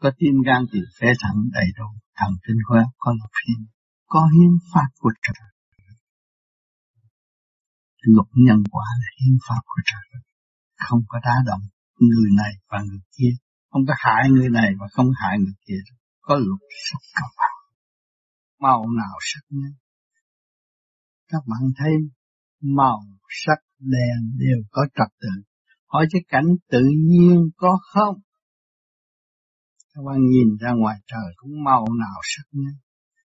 [0.00, 3.66] Có tim gan thì phế thẳng đầy đủ, thần kinh khóa có lập hiến,
[4.06, 5.50] có hiến pháp của trời.
[8.00, 10.22] Luật nhân quả là hiến pháp của trời.
[10.76, 11.60] Không có đá động
[11.98, 13.32] người này và người kia.
[13.70, 15.80] Không có hại người này và không hại người kia.
[16.20, 17.58] Có luật sắc công bằng.
[18.60, 19.70] Màu nào sắc nhé.
[21.28, 21.92] Các bạn thấy
[22.60, 25.28] màu sắc đèn đều có trật tự
[25.86, 28.16] hỏi cái cảnh tự nhiên có không?
[29.94, 32.70] Các bạn nhìn ra ngoài trời cũng màu nào sắc nhé.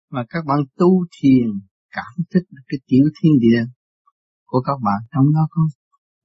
[0.10, 1.48] mà các bạn tu thiền,
[1.92, 3.64] cảm thức cái tiểu thiên địa
[4.46, 5.62] của các bạn, trong đó có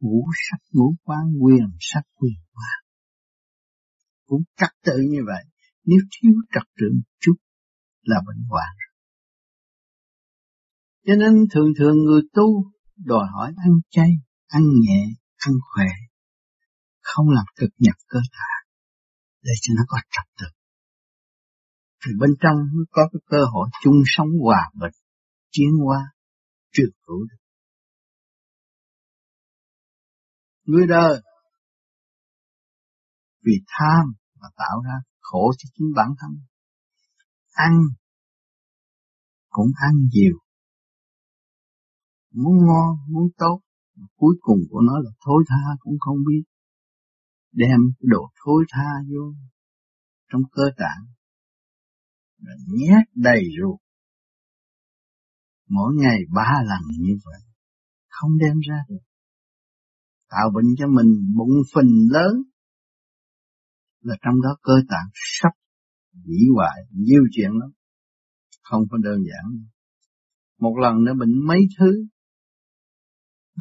[0.00, 2.84] ngũ sắc, ngũ quan quyền sắc, quyền quan
[4.26, 5.44] cũng trật tự như vậy
[5.84, 6.86] nếu thiếu trật tự
[7.20, 7.34] chút
[8.02, 8.76] là bệnh hoạn
[11.06, 14.11] cho nên thường thường người tu đòi hỏi ăn chay
[14.46, 15.87] ăn nhẹ ăn khỏe
[17.00, 18.54] không làm cực nhập cơ thể
[19.42, 20.46] để cho nó có trật tự.
[22.04, 24.92] Thì bên trong mới có cái cơ hội chung sống hòa bình
[25.50, 26.00] chiến qua,
[26.72, 27.37] trường cửu được.
[30.64, 31.22] Người đời
[33.42, 36.30] vì tham mà tạo ra khổ cho chính bản thân.
[37.52, 37.72] Ăn
[39.48, 40.38] cũng ăn nhiều
[42.34, 43.60] muốn ngon, muốn tốt.
[44.16, 46.42] Cuối cùng của nó là thối tha cũng không biết.
[47.52, 49.34] Đem cái đồ thối tha vô
[50.32, 51.04] trong cơ tạng.
[52.38, 53.80] Rồi nhét đầy ruột.
[55.68, 57.40] Mỗi ngày ba lần như vậy,
[58.08, 59.04] không đem ra được.
[60.28, 62.42] Tạo bệnh cho mình bụng phình lớn.
[64.00, 65.52] Là trong đó cơ tạng sắp
[66.12, 67.70] dĩ hoại nhiều chuyện lắm.
[68.62, 69.66] Không có đơn giản.
[70.58, 72.06] Một lần nó bệnh mấy thứ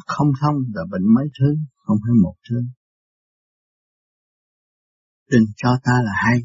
[0.06, 2.56] không thông là bệnh mấy thứ, không phải một thứ.
[5.30, 6.38] Đừng cho ta là hay,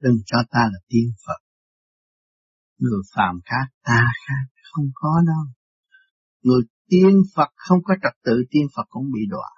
[0.00, 1.40] đừng cho ta là tiên Phật.
[2.78, 5.44] Người phàm khác, ta khác, không có đâu.
[6.42, 9.50] Người tiên Phật không có trật tự, tiên Phật cũng bị đọa.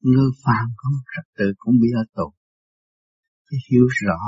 [0.00, 2.34] Người phàm không có trật tự cũng bị ở tù.
[3.50, 4.18] Phải hiểu rõ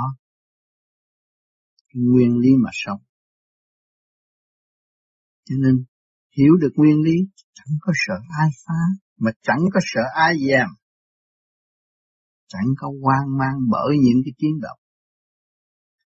[1.93, 3.01] nguyên lý mà sống.
[5.45, 5.85] Cho nên
[6.39, 7.17] hiểu được nguyên lý,
[7.53, 8.81] chẳng có sợ ai phá,
[9.17, 10.67] mà chẳng có sợ ai dèm.
[12.47, 14.79] Chẳng có hoang mang bởi những cái tiếng động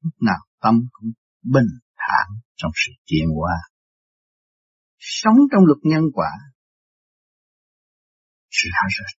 [0.05, 1.11] lúc nào tâm cũng
[1.43, 3.57] bình thản trong sự tiến hóa.
[4.99, 6.31] Sống trong luật nhân quả.
[8.49, 9.19] Rõ rệt.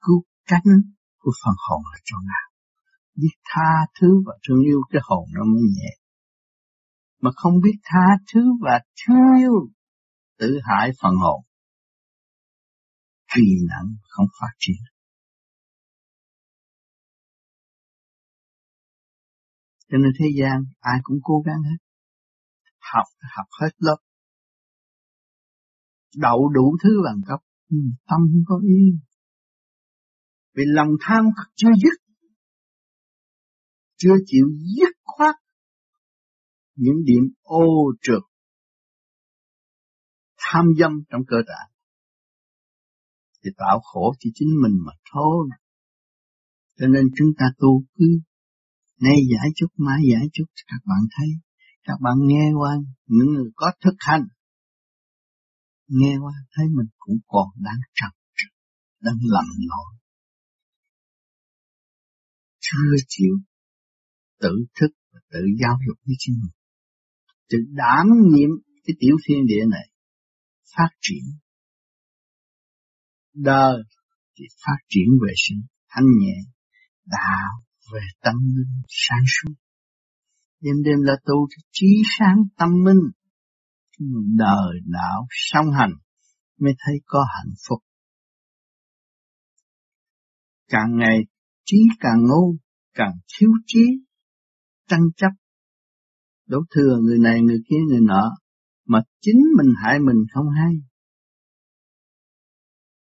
[0.00, 0.70] Cứu cánh
[1.18, 2.46] của phần hồn là chỗ nào?
[3.14, 5.99] Biết tha thứ và thương yêu cái hồn nó mới nhẹ
[7.20, 9.52] mà không biết tha thứ và thương yêu
[10.38, 11.44] tự hại phần hồn.
[13.34, 14.82] Kỳ nặng không phát triển.
[19.88, 21.76] Cho nên thế gian ai cũng cố gắng hết.
[22.92, 23.06] Học
[23.36, 23.96] học hết lớp.
[26.16, 29.00] Đậu đủ thứ bằng cấp ừ, tâm không có yên
[30.54, 31.24] vì lòng tham
[31.56, 32.04] chưa dứt,
[33.96, 34.46] chưa chịu
[34.78, 35.34] dứt khoát
[36.84, 37.66] những điểm ô
[38.02, 38.22] trượt
[40.36, 41.60] tham dâm trong cơ thể
[43.44, 45.48] thì tạo khổ cho chính mình mà thôi.
[46.78, 48.20] Cho nên chúng ta tu cứ
[49.00, 50.44] nay giải chút, mai giải chút.
[50.66, 51.28] Các bạn thấy,
[51.82, 54.24] các bạn nghe qua, những người có thực hành,
[55.88, 58.12] nghe qua, thấy mình cũng còn đang trật
[59.00, 59.94] đang lầm lỗi.
[62.60, 63.34] Chưa chịu
[64.40, 66.59] tự thức và tự giáo dục với chính mình
[67.50, 68.50] tự đảm nhiệm
[68.84, 69.90] cái tiểu thiên địa này
[70.76, 71.24] phát triển.
[73.34, 73.82] Đời
[74.38, 75.54] thì phát triển về sự
[75.88, 76.36] thanh nhẹ,
[77.06, 77.50] đạo
[77.92, 79.54] về tâm linh sáng suốt.
[80.60, 81.86] Đêm đêm là tu trí
[82.18, 83.00] sáng tâm minh.
[84.38, 85.92] Đời đạo song hành
[86.58, 87.78] mới thấy có hạnh phúc.
[90.68, 91.18] Càng ngày
[91.64, 92.56] trí càng ngu,
[92.94, 93.84] càng thiếu trí,
[94.88, 95.30] tranh chấp
[96.50, 98.30] đổ thừa người này, người kia, người nọ,
[98.86, 100.72] mà chính mình hại mình không hay.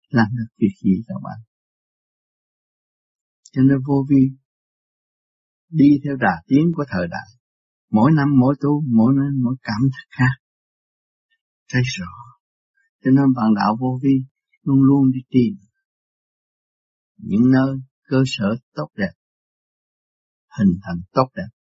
[0.10, 1.40] Làm được việc gì các bạn?
[3.52, 4.24] Cho nên vô vi
[5.70, 7.28] đi theo đà tiến của thời đại.
[7.92, 10.34] Mỗi năm, mỗi tu, mỗi năm mỗi cảm thức khác.
[11.74, 12.14] Thấy rõ.
[13.04, 14.16] Cho nên bạn đạo vô vi
[14.64, 15.70] luôn luôn đi tìm
[17.18, 19.14] những nơi cơ sở tốt đẹp,
[20.58, 21.59] hình thành tốt đẹp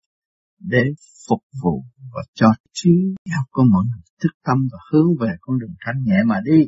[0.65, 0.85] để
[1.29, 1.85] phục vụ
[2.15, 2.91] và cho trí
[3.39, 6.65] óc của mọi người thức tâm và hướng về con đường thanh nhẹ mà đi.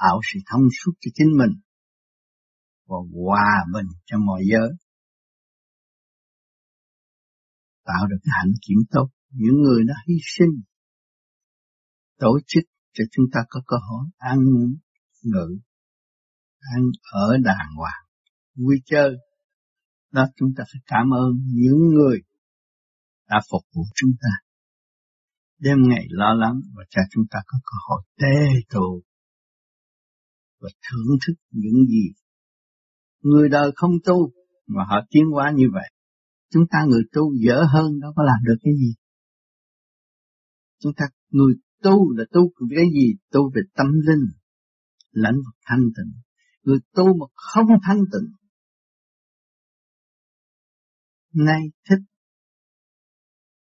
[0.00, 1.60] Tạo sự thông suốt cho chính mình
[2.86, 4.70] và hòa bình cho mọi giới.
[7.84, 10.62] Tạo được cái hạnh kiểm tốt, những người đã hy sinh,
[12.18, 14.38] tổ chức cho chúng ta có cơ hội ăn
[15.22, 15.58] ngự,
[16.58, 16.82] ăn
[17.12, 18.04] ở đàng hoàng,
[18.54, 19.16] vui chơi,
[20.12, 22.18] đó chúng ta phải cảm ơn những người
[23.28, 24.32] đã phục vụ chúng ta.
[25.58, 29.02] Đêm ngày lo lắng và cho chúng ta có cơ hội tê tụ
[30.60, 32.12] và thưởng thức những gì
[33.22, 34.32] Người đời không tu
[34.66, 35.90] mà họ tiến hóa như vậy.
[36.52, 38.94] Chúng ta người tu dở hơn đâu có làm được cái gì.
[40.82, 43.14] Chúng ta người tu là tu cái gì?
[43.32, 44.26] Tu về tâm linh,
[45.10, 46.12] lãnh vực thanh tịnh.
[46.62, 48.32] Người tu mà không thanh tịnh,
[51.44, 52.04] nay thích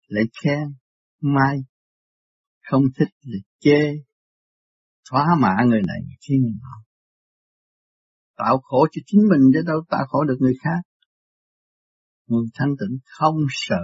[0.07, 0.74] lại khen,
[1.22, 1.57] mai
[2.62, 3.82] không thích lại chê,
[5.10, 6.84] thỏa mạ người này chứ người nọ.
[8.36, 10.82] Tạo khổ cho chính mình chứ đâu tạo khổ được người khác.
[12.28, 13.84] Người thanh tịnh không sợ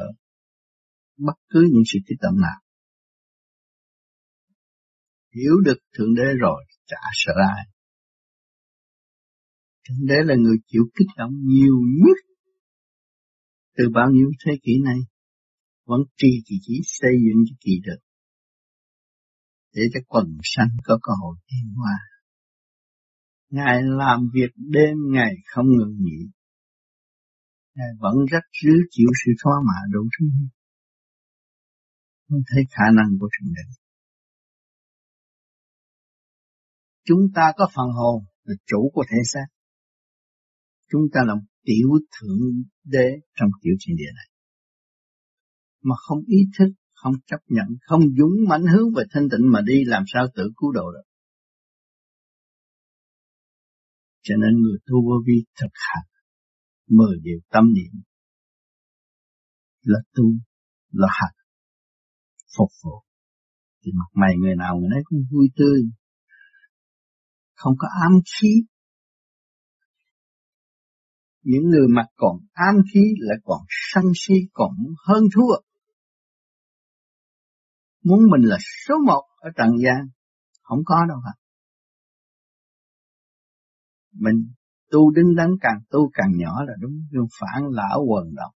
[1.18, 2.62] bất cứ những sự kích động nào.
[5.36, 7.66] Hiểu được Thượng Đế rồi, chả sợ ai.
[9.90, 12.35] Thượng Đế là người chịu kích động nhiều nhất
[13.78, 15.00] từ bao nhiêu thế kỷ này
[15.86, 18.06] vẫn trì kỳ chỉ xây dựng cái kỳ được
[19.76, 21.98] để cho quần sanh có cơ hội tiến hóa.
[23.50, 26.32] Ngài làm việc đêm ngày không ngừng nghỉ.
[27.76, 30.26] Ngài vẫn rất rứ chịu sự thoá mạ đủ thứ.
[32.28, 33.82] Không thấy khả năng của Thượng Đế.
[37.04, 39.46] Chúng ta có phần hồn là chủ của thể xác.
[40.92, 41.34] Chúng ta là
[41.66, 44.30] tiểu thượng đế trong tiểu thiên địa này.
[45.82, 49.60] Mà không ý thức không chấp nhận, không dũng mãnh hướng về thanh tịnh mà
[49.66, 51.08] đi làm sao tự cứu độ được.
[54.22, 56.08] Cho nên người tu vô vi thực hành
[56.88, 58.02] mười điều tâm niệm
[59.82, 60.24] là tu
[60.92, 61.36] là hành
[62.58, 63.04] phục vụ
[63.82, 65.82] thì mặt mày người nào người nấy cũng vui tươi
[67.54, 68.64] không có ám khí
[71.46, 74.72] những người mặt còn am khí lại còn sân si, còn
[75.08, 75.56] hơn thua.
[78.04, 80.08] Muốn mình là số một ở trần gian,
[80.62, 81.32] không có đâu hả?
[84.14, 84.36] Mình
[84.92, 88.54] tu đứng đắn càng tu càng nhỏ là đúng, nhưng phản lão quần động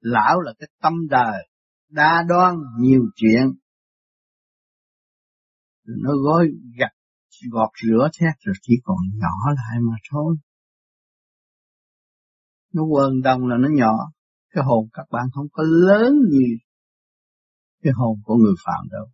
[0.00, 1.48] lão là cái tâm đời,
[1.88, 3.52] đa đoan, nhiều chuyện.
[5.86, 6.92] Nó gói gặt
[7.50, 10.36] gọt rửa thét, rồi chỉ còn nhỏ lại mà thôi
[12.74, 13.92] nó quần đông là nó nhỏ
[14.54, 16.56] cái hồn các bạn không có lớn như
[17.82, 19.06] cái hồn của người phạm đâu.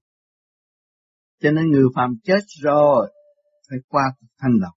[1.43, 3.13] Cho nên người phạm chết rồi,
[3.71, 4.73] phải qua cuộc thanh lọc.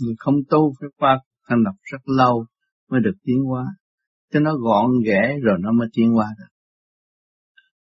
[0.00, 2.46] Người không tu phải qua cuộc thanh lọc rất lâu
[2.90, 3.64] mới được tiến hóa.
[4.32, 6.52] Cho nó gọn ghẽ rồi nó mới tiến hóa được.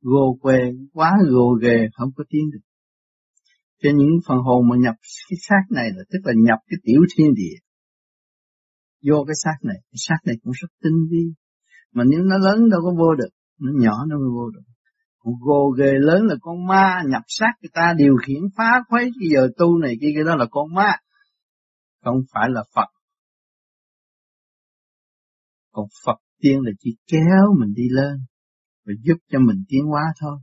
[0.01, 2.59] Gồ quê, quá gồ ghề không có tiến được.
[3.83, 4.95] Cho những phần hồn mà nhập
[5.29, 7.57] cái xác này là tức là nhập cái tiểu thiên địa.
[9.03, 11.33] Vô cái xác này, cái xác này cũng rất tinh vi.
[11.93, 13.29] Mà nếu nó lớn đâu có vô được,
[13.59, 14.61] nó nhỏ nó mới vô được.
[15.41, 17.01] Gồ ghề lớn là con ma.
[17.07, 19.03] Nhập xác người ta điều khiển phá khuấy.
[19.19, 20.91] Cái giờ tu này kia cái đó là con ma.
[22.03, 22.89] Không phải là Phật.
[25.71, 28.17] Còn Phật tiên là chỉ kéo mình đi lên
[28.85, 30.39] và giúp cho mình tiến hóa thôi.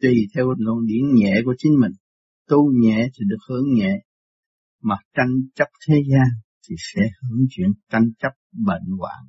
[0.00, 1.92] Tùy theo luận điển nhẹ của chính mình.
[2.48, 3.92] Tu nhẹ thì được hưởng nhẹ.
[4.82, 9.24] Mà tranh chấp thế gian thì sẽ hưởng chuyện tranh chấp bệnh hoạn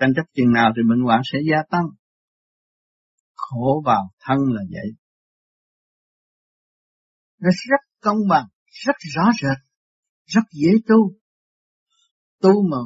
[0.00, 1.86] tranh chấp chừng nào thì bệnh hoạn sẽ gia tăng
[3.34, 4.90] khổ vào thân là vậy.
[7.40, 9.58] Nó rất công bằng, rất rõ rệt,
[10.24, 11.18] rất dễ tu.
[12.40, 12.78] Tu mà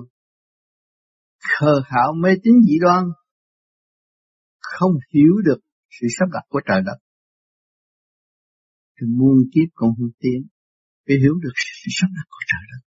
[1.39, 3.05] khờ khảo mê tín dị đoan,
[4.61, 5.61] không hiểu được
[6.01, 6.99] sự sắp đặt của trời đất.
[9.01, 10.49] Thì muôn kiếp còn không tiến,
[11.07, 12.88] phải hiểu được sự sắp đặt của trời đất.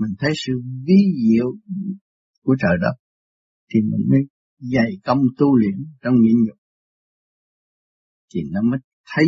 [0.00, 0.52] Mình thấy sự
[0.86, 1.46] vi diệu
[2.42, 2.94] của trời đất,
[3.70, 4.20] thì mình mới
[4.58, 6.60] dày công tu luyện trong nhịn nhục
[8.34, 8.80] thì nó mới
[9.14, 9.26] thấy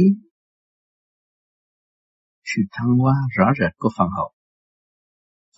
[2.45, 4.33] sự thăng hoa rõ rệt của phần hồn.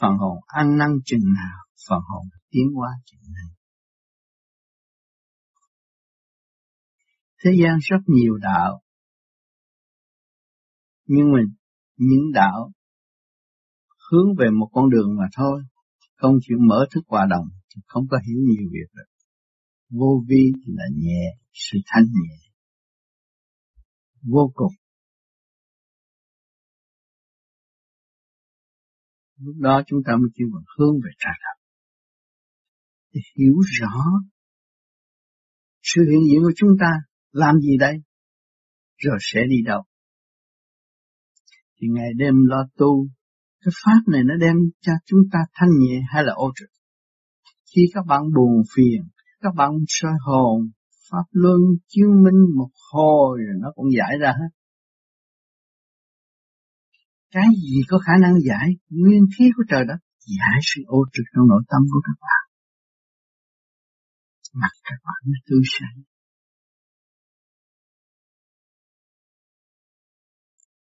[0.01, 1.59] Phần hồn ăn năn chừng nào,
[1.89, 3.57] phần hồn tiến hóa chừng này.
[7.45, 8.83] Thế gian rất nhiều đạo,
[11.07, 11.55] nhưng mình
[11.97, 12.73] những đạo
[14.11, 15.63] hướng về một con đường mà thôi,
[16.17, 19.11] không chịu mở thức hòa đồng, thì không có hiểu nhiều việc được.
[19.91, 22.45] Vô vi là nhẹ, sự thanh nhẹ
[24.25, 24.73] vô cùng.
[29.37, 31.63] Lúc đó chúng ta mới chịu bằng hướng về trà thật.
[33.13, 34.03] Để hiểu rõ
[35.83, 36.87] sự hiện diện của chúng ta
[37.31, 37.95] làm gì đây,
[38.97, 39.83] rồi sẽ đi đâu.
[41.77, 43.09] Thì ngày đêm lo tu,
[43.65, 46.69] cái pháp này nó đem cho chúng ta thanh nhẹ hay là ô trực.
[47.75, 49.01] Khi các bạn buồn phiền,
[49.41, 50.71] các bạn soi hồn,
[51.11, 54.51] Pháp Luân chứng minh một hồi rồi nó cũng giải ra hết.
[57.31, 59.99] Cái gì có khả năng giải nguyên khí của trời đất
[60.41, 62.43] giải sự ô trực trong nội tâm của các bạn.
[64.61, 66.14] Mặt các bạn nó tươi sáng.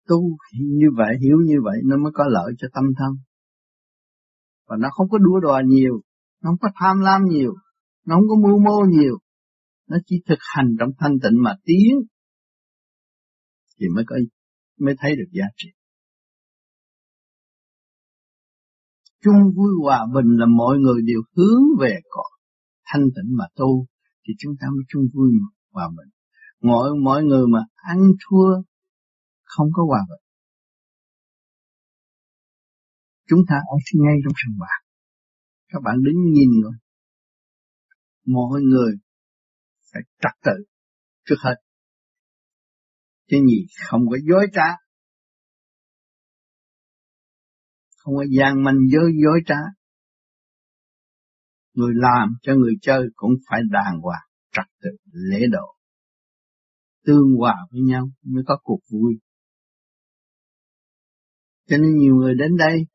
[0.09, 3.13] Tu như vậy, hiểu như vậy nó mới có lợi cho tâm thân.
[4.67, 6.01] Và nó không có đua đòi nhiều,
[6.43, 7.55] nó không có tham lam nhiều,
[8.07, 9.19] nó không có mưu mô nhiều.
[9.89, 12.01] Nó chỉ thực hành trong thanh tịnh mà tiến
[13.81, 14.17] thì mới có
[14.81, 15.69] mới thấy được giá trị.
[19.25, 22.31] chung vui hòa bình là mọi người đều hướng về cõi
[22.85, 23.87] thanh tịnh mà tu
[24.27, 25.31] thì chúng ta mới chung vui
[25.73, 26.11] hòa bình.
[26.63, 27.99] Mọi mọi người mà ăn
[28.29, 28.63] thua
[29.57, 30.25] không có hòa bình.
[33.29, 34.81] Chúng ta ở ngay trong sân bạc.
[35.69, 36.73] Các bạn đứng nhìn rồi.
[38.25, 38.93] Mọi người
[39.93, 40.65] phải trật tự
[41.25, 41.55] trước hết.
[43.31, 44.89] Chứ gì không có dối trá
[48.09, 49.61] không có gian manh dối dối trá.
[51.75, 55.77] Người làm cho người chơi cũng phải đàng hoàng, trật tự, lễ độ.
[57.05, 59.19] Tương hòa với nhau mới có cuộc vui.
[61.69, 62.87] Cho nên nhiều người đến đây,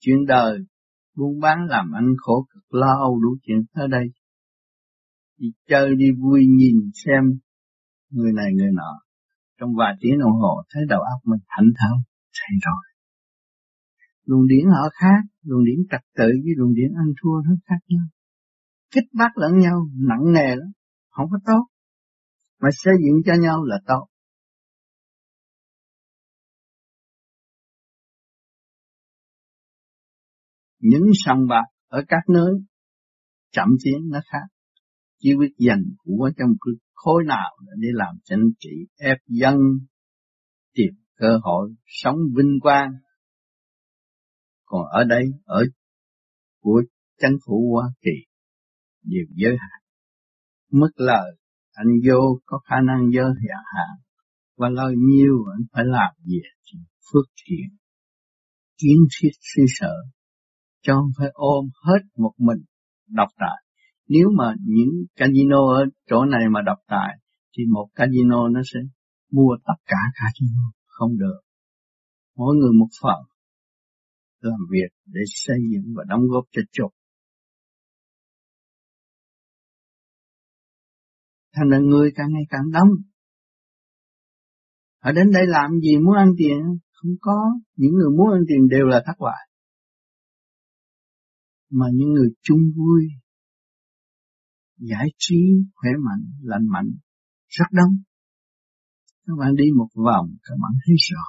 [0.00, 0.58] chuyện đời,
[1.16, 4.04] buôn bán làm ăn khổ cực lo âu đủ chuyện ở đây.
[5.38, 7.22] Đi chơi đi vui nhìn xem
[8.10, 9.00] người này người nọ.
[9.60, 11.98] Trong vài tiếng đồng hồ thấy đầu óc mình thảnh thơi,
[12.32, 12.94] chạy rồi
[14.24, 17.80] luồng điển họ khác, luồng điển trật tự với luồng điển ăn thua nó khác
[17.88, 18.06] nhau.
[18.94, 20.68] Kích bắt lẫn nhau, nặng nề lắm,
[21.10, 21.66] không có tốt.
[22.60, 24.06] Mà xây dựng cho nhau là tốt.
[30.84, 32.52] Những sòng bạc ở các nơi
[33.52, 34.46] chậm tiến nó khác.
[35.18, 36.48] Chỉ biết dành của trong
[36.92, 39.56] khối nào để làm chính trị ép dân
[40.74, 42.92] tìm cơ hội sống vinh quang
[44.64, 45.64] còn ở đây, ở
[46.60, 46.82] của
[47.20, 48.10] chính phủ Hoa Kỳ,
[49.02, 49.80] đều giới hạn.
[50.70, 51.36] mất lời,
[51.72, 53.96] anh vô có khả năng giới hạn,
[54.56, 56.38] và lời nhiều anh phải làm gì
[57.12, 57.76] phước thiện,
[58.78, 59.94] kiến thiết suy sở,
[60.84, 62.58] cho không phải ôm hết một mình
[63.08, 63.64] độc tài.
[64.08, 67.18] Nếu mà những casino ở chỗ này mà độc tài,
[67.56, 68.80] thì một casino nó sẽ
[69.32, 71.40] mua tất cả casino, không được.
[72.36, 73.20] Mỗi người một phần,
[74.40, 76.90] làm việc để xây dựng và đóng góp cho chục.
[81.54, 82.88] Thành là người càng ngày càng đông.
[85.02, 86.58] họ đến đây làm gì muốn ăn tiền?
[86.92, 87.52] Không có.
[87.76, 89.48] Những người muốn ăn tiền đều là thất bại.
[91.70, 93.08] Mà những người chung vui,
[94.78, 95.36] giải trí,
[95.74, 96.90] khỏe mạnh, lành mạnh,
[97.48, 97.96] rất đông.
[99.26, 101.24] Các bạn đi một vòng, các bạn thấy rõ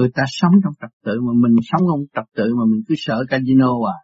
[0.00, 2.94] người ta sống trong trật tự mà mình sống không trật tự mà mình cứ
[2.98, 3.98] sợ casino à.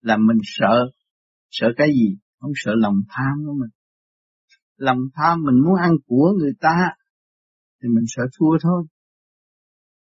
[0.00, 0.74] Là mình sợ
[1.50, 2.16] sợ cái gì?
[2.40, 3.70] Không sợ lòng tham của mình.
[4.76, 6.76] Lòng tham mình muốn ăn của người ta
[7.82, 8.86] thì mình sợ thua thôi.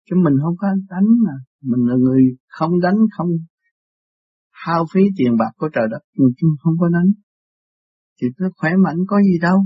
[0.10, 1.34] Chứ mình không có đánh mà.
[1.62, 3.30] Mình là người không đánh không
[4.66, 6.04] hao phí tiền bạc của trời đất.
[6.38, 7.08] Chúng không có nắm
[8.22, 9.58] thì nó khỏe mạnh, có gì đâu.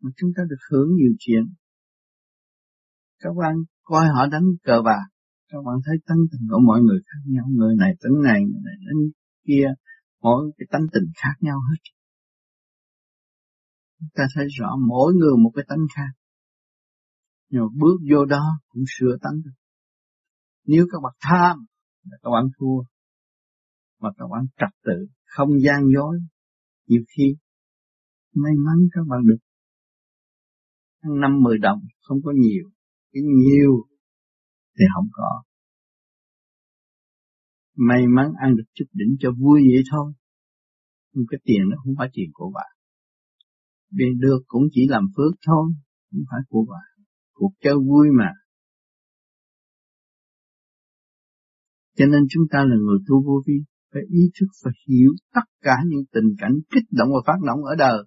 [0.00, 1.42] Mà chúng ta được hưởng nhiều chuyện.
[3.18, 5.04] Các bạn coi họ đánh cờ bạc.
[5.48, 7.44] Các bạn thấy tánh tình của mọi người khác nhau.
[7.48, 9.10] Người này tính này, người này tính
[9.46, 9.66] kia.
[10.22, 11.80] Mỗi cái tánh tình khác nhau hết.
[13.98, 16.12] Chúng ta thấy rõ mỗi người một cái tánh khác.
[17.50, 19.58] Nhưng mà bước vô đó cũng sửa tánh được.
[20.66, 21.66] Nếu các bạn tham
[22.22, 22.93] các bạn thua
[24.04, 26.16] mà các bạn trật tự không gian dối
[26.86, 27.36] nhiều khi
[28.34, 29.38] may mắn các bạn được
[31.20, 32.70] năm mười đồng không có nhiều
[33.12, 33.86] cái nhiều
[34.78, 35.42] thì không có.
[37.76, 40.12] May mắn ăn được chút đỉnh cho vui vậy thôi.
[41.12, 42.76] Nhưng cái tiền nó không phải tiền của bạn.
[43.90, 45.72] Vì được cũng chỉ làm phước thôi,
[46.10, 47.06] không phải của bạn.
[47.32, 48.30] Cuộc chơi vui mà.
[51.96, 53.54] Cho nên chúng ta là người tu vô vi,
[53.94, 57.64] phải ý thức và hiểu tất cả những tình cảnh kích động và phát động
[57.64, 57.98] ở đời.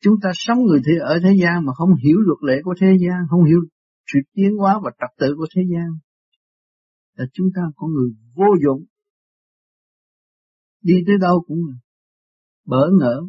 [0.00, 2.86] Chúng ta sống người thế ở thế gian mà không hiểu luật lệ của thế
[3.02, 3.60] gian, không hiểu
[4.12, 5.88] sự tiến hóa và trật tự của thế gian
[7.14, 8.84] là chúng ta có người vô dụng
[10.82, 11.58] đi tới đâu cũng
[12.64, 13.22] bỡ ngỡ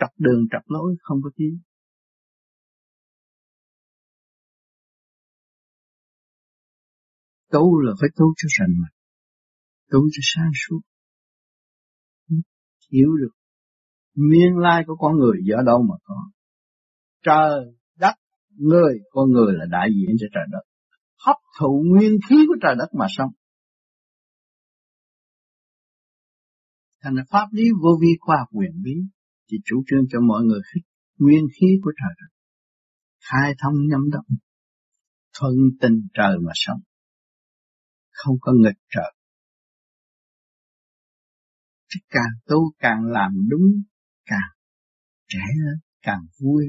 [0.00, 1.58] trật đường trật lối không có tiếng.
[7.50, 8.94] Tu là phải tu cho sạch mạch
[9.90, 10.80] tu cho sáng suốt
[12.92, 13.34] hiểu được
[14.14, 16.30] nguyên lai của con người do đâu mà có
[17.22, 18.14] trời đất
[18.56, 20.70] người con người là đại diện cho trời đất
[21.26, 23.30] hấp thụ nguyên khí của trời đất mà sống.
[27.02, 28.94] Thành là pháp lý vô vi khoa học quyền bí
[29.50, 30.84] thì chủ trương cho mọi người hít
[31.18, 32.36] nguyên khí của trời đất.
[33.30, 34.38] Khai thông nhâm động,
[35.38, 36.80] thuận tình trời mà sống.
[38.24, 39.14] Không có nghịch trời.
[41.88, 43.82] Chứ càng tu càng làm đúng,
[44.24, 44.50] càng
[45.28, 46.64] trẻ lên, càng vui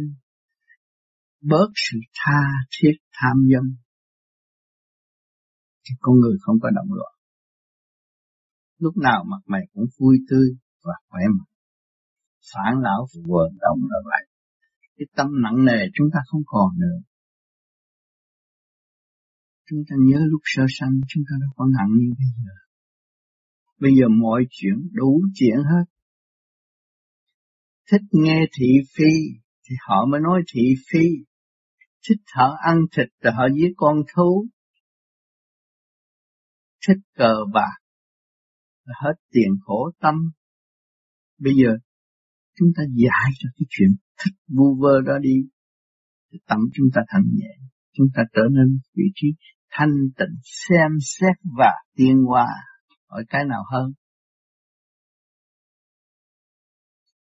[1.41, 2.41] bớt sự tha
[2.72, 3.76] thiết tham dâm.
[5.84, 7.14] Thì con người không có động loạn.
[8.78, 10.47] Lúc nào mặt mày cũng vui tươi
[10.84, 11.47] và khỏe mạnh.
[12.54, 14.28] Phản lão vừa động là vậy.
[14.97, 16.97] Cái tâm nặng nề chúng ta không còn nữa
[19.72, 22.53] chúng ta nhớ lúc sơ sanh, chúng ta đã có nặng như bây giờ.
[23.80, 25.86] Bây giờ mọi chuyện đủ chuyện hết.
[27.91, 29.13] Thích nghe thị phi,
[29.69, 30.61] thì họ mới nói thị
[30.91, 31.05] phi.
[32.09, 34.47] Thích họ ăn thịt thì họ giết con thú.
[36.88, 37.78] Thích cờ bạc
[39.01, 40.15] hết tiền khổ tâm.
[41.38, 41.78] Bây giờ
[42.57, 43.89] chúng ta giải cho cái chuyện
[44.24, 45.36] thích vu vơ đó đi,
[46.32, 47.55] thì tâm chúng ta thành nhẹ,
[47.93, 49.28] chúng ta trở nên vị trí
[49.72, 52.47] thanh tịnh xem xét và tiên hoa
[53.07, 53.91] hỏi cái nào hơn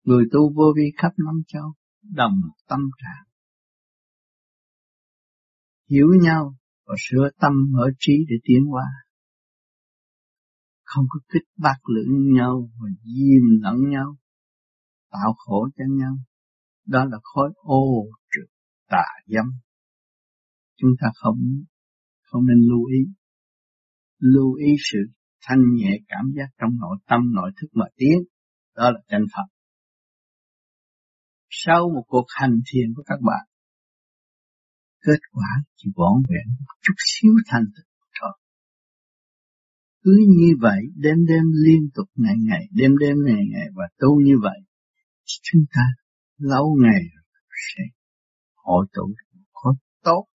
[0.05, 1.73] người tu vô vi khắp năm châu
[2.03, 3.33] đồng tâm trạng
[5.91, 6.55] hiểu nhau
[6.87, 8.85] và sửa tâm mở trí để tiến qua
[10.85, 14.17] Không có kích bác lẫn nhau và diêm lẫn nhau,
[15.11, 16.17] tạo khổ cho nhau.
[16.87, 18.51] Đó là khối ô trực
[18.89, 19.45] tà dâm.
[20.77, 21.39] Chúng ta không
[22.33, 23.01] không nên lưu ý.
[24.19, 24.99] Lưu ý sự
[25.43, 28.19] thanh nhẹ cảm giác trong nội tâm nội thức mà tiến.
[28.77, 29.49] Đó là chân Phật.
[31.51, 33.47] Sau một cuộc hành thiền của các bạn,
[35.07, 38.33] kết quả chỉ vỏn vẹn một chút xíu thành tựu thôi.
[40.03, 44.21] Cứ như vậy đêm đêm liên tục ngày ngày, đêm đêm ngày ngày và tu
[44.21, 44.59] như vậy,
[45.25, 45.83] chúng ta
[46.39, 47.03] lâu ngày
[47.51, 47.83] sẽ
[48.55, 49.15] hội tụ
[49.53, 50.27] có tốt.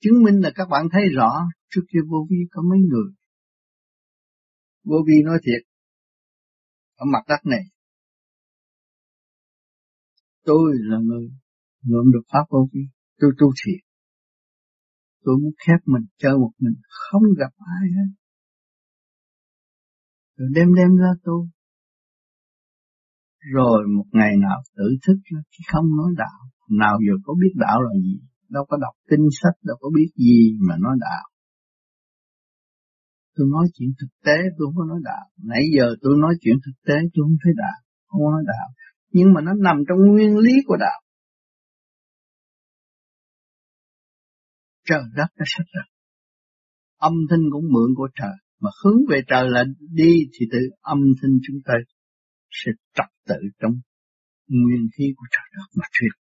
[0.00, 1.30] Chứng minh là các bạn thấy rõ
[1.70, 3.12] trước kia vô vi có mấy người.
[4.84, 5.68] Vô vi nói thiệt,
[6.94, 7.62] ở mặt đất này,
[10.44, 11.28] tôi là người
[11.82, 12.80] ngưỡng được pháp vô vi
[13.18, 13.88] tôi tu thiệt
[15.28, 18.10] tôi muốn khép mình chơi một mình không gặp ai hết.
[20.36, 21.48] Rồi đêm đêm ra tu.
[23.54, 25.36] Rồi một ngày nào tự thức chứ
[25.72, 26.40] không nói đạo.
[26.68, 28.20] Nào giờ có biết đạo là gì?
[28.48, 31.24] Đâu có đọc kinh sách đâu có biết gì mà nói đạo.
[33.34, 35.24] Tôi nói chuyện thực tế tôi không có nói đạo.
[35.50, 37.78] Nãy giờ tôi nói chuyện thực tế tôi không thấy đạo
[38.08, 38.68] không nói đạo.
[39.10, 41.00] Nhưng mà nó nằm trong nguyên lý của đạo.
[44.84, 45.84] Trời đất đã sắp rồi.
[46.96, 50.98] Âm thanh cũng mượn của trời, mà hướng về trời là đi thì từ âm
[51.22, 51.74] thanh chúng ta
[52.50, 53.72] sẽ trật tự trong
[54.48, 56.27] nguyên khí của trời đất mà thuyết.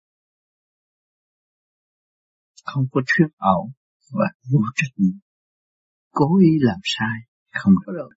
[2.64, 3.72] Không có thuyết ảo
[4.12, 5.18] và vô trách nhiệm.
[6.12, 7.18] Cố ý làm sai,
[7.54, 8.10] không có được.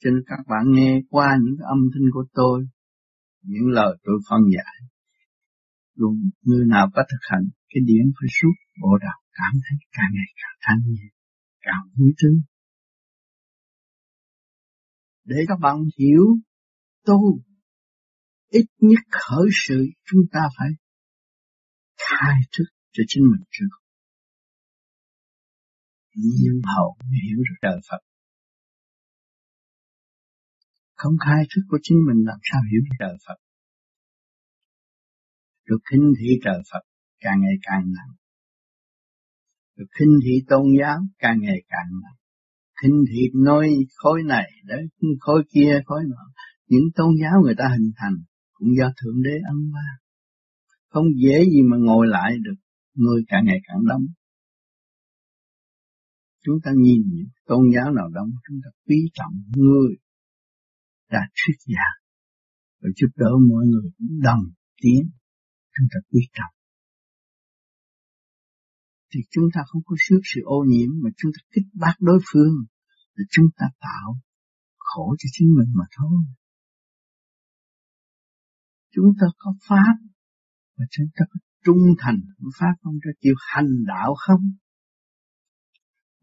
[0.00, 2.68] Cho nên các bạn nghe qua những âm thanh của tôi,
[3.42, 4.88] những lời tôi phân giải,
[5.94, 10.10] luôn người nào có thực hành cái điển phải suốt bộ đạo cảm thấy càng
[10.12, 11.08] ngày càng thanh nhẹ
[11.60, 12.36] càng vui tươi
[15.24, 16.24] để các bạn hiểu
[17.04, 17.40] tu
[18.48, 20.68] ít nhất khởi sự chúng ta phải
[22.06, 23.72] khai thức cho chính mình trước
[26.14, 28.02] nhiên hậu mới hiểu được đời Phật
[30.94, 33.38] không khai thức của chính mình làm sao hiểu được đời Phật
[35.68, 36.84] được khinh thị trời Phật
[37.20, 38.14] càng ngày càng nặng.
[39.76, 42.18] được khinh thị tôn giáo càng ngày càng nặng.
[42.82, 44.86] Khinh thị nói khối này, đấy,
[45.20, 46.22] khối kia, khối nọ.
[46.66, 48.16] Những tôn giáo người ta hình thành
[48.52, 49.88] cũng do Thượng Đế ân ba.
[50.94, 52.58] Không dễ gì mà ngồi lại được,
[52.94, 54.06] người càng ngày càng đông.
[56.44, 59.96] Chúng ta nhìn những tôn giáo nào đông, chúng ta quý trọng người.
[61.10, 62.00] Đã thuyết giảng
[62.80, 63.90] và giúp đỡ mọi người
[64.22, 64.44] đồng
[64.82, 65.10] tiến.
[65.74, 66.54] Chúng ta quý trọng.
[69.14, 72.18] Thì chúng ta không có sức sự ô nhiễm mà chúng ta kích bác đối
[72.32, 72.54] phương.
[73.18, 74.20] Thì chúng ta tạo
[74.78, 76.18] khổ cho chính mình mà thôi.
[78.94, 80.13] Chúng ta có pháp
[80.76, 84.40] và chúng ta có trung thành với pháp không ta chịu hành đạo không?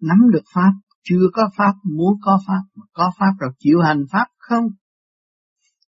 [0.01, 0.71] Nắm được pháp,
[1.03, 4.65] chưa có pháp, muốn có pháp, mà có pháp rồi chịu hành pháp không?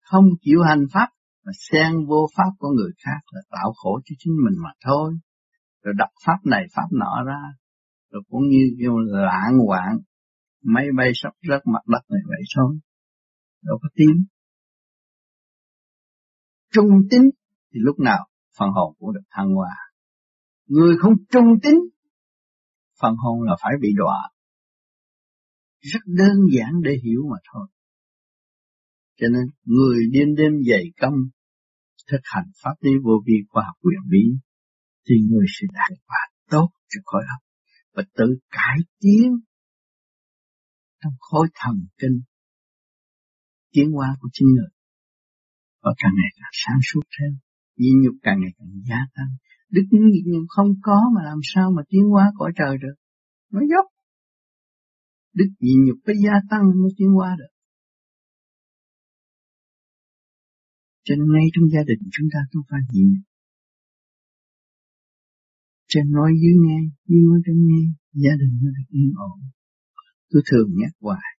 [0.01, 1.09] Không chịu hành pháp
[1.45, 5.13] mà xen vô pháp của người khác là tạo khổ cho chính mình mà thôi.
[5.83, 7.41] rồi đập pháp này pháp nọ ra
[8.11, 9.97] rồi cũng như kêu lãng hoạn
[10.63, 12.79] máy bay sắp rớt mặt đất này vậy thôi
[13.63, 14.25] đâu có tiếng
[16.71, 17.21] trung tín
[17.73, 18.27] thì lúc nào
[18.57, 19.75] phần hồn cũng được thăng hoa.
[20.65, 21.75] Người không trung tín
[23.01, 24.29] phần hồn là phải bị đọa.
[25.79, 27.67] rất đơn giản để hiểu mà thôi.
[29.19, 31.13] Cho nên người đêm đêm dày công
[32.11, 34.23] thực hành pháp lý vô vi khoa học quyền bí
[35.07, 37.43] thì người sẽ đạt quả tốt cho khối óc
[37.93, 39.31] và tự cải tiến
[41.01, 42.21] trong khối thần kinh
[43.71, 44.71] tiến hóa của chính người.
[45.81, 47.37] Và càng ngày càng sáng suốt thêm
[47.77, 49.31] nhịn nhục càng ngày càng gia tăng.
[49.69, 52.95] Đức nhịn nhục không có mà làm sao mà tiến hóa cõi trời được.
[53.51, 53.85] Nó dốc.
[55.33, 57.53] Đức nhịn nhục phải gia tăng mới tiến hóa được.
[61.05, 63.21] Cho nên ngay trong gia đình chúng ta cũng phải nhịn
[65.93, 69.39] trên nói dưới nghe dưới nói trên nghe gia đình nó được yên ổn.
[70.29, 71.31] Tôi thường nhắc hoài,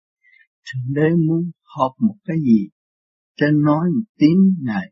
[0.66, 2.68] thượng đế muốn họp một cái gì,
[3.36, 4.86] trên nói một tiếng ngài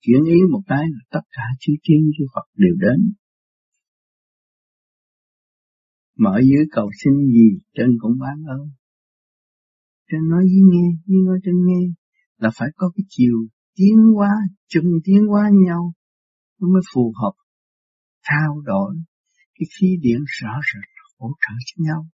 [0.00, 3.12] chuyển ý một cái là tất cả chư thiên chư Phật đều đến.
[6.16, 8.70] Mà ở dưới cầu xin gì, trên cũng bán ơn.
[10.10, 11.82] Trên nói với nghe, với nói trên nghe,
[12.36, 13.36] là phải có cái chiều
[13.74, 14.30] tiến hóa,
[14.68, 15.92] chung tiến hóa nhau,
[16.60, 17.32] nó mới phù hợp
[18.22, 18.94] trao đổi
[19.54, 20.88] cái khí điển rõ rệt,
[21.18, 22.06] hỗ trợ cho nhau.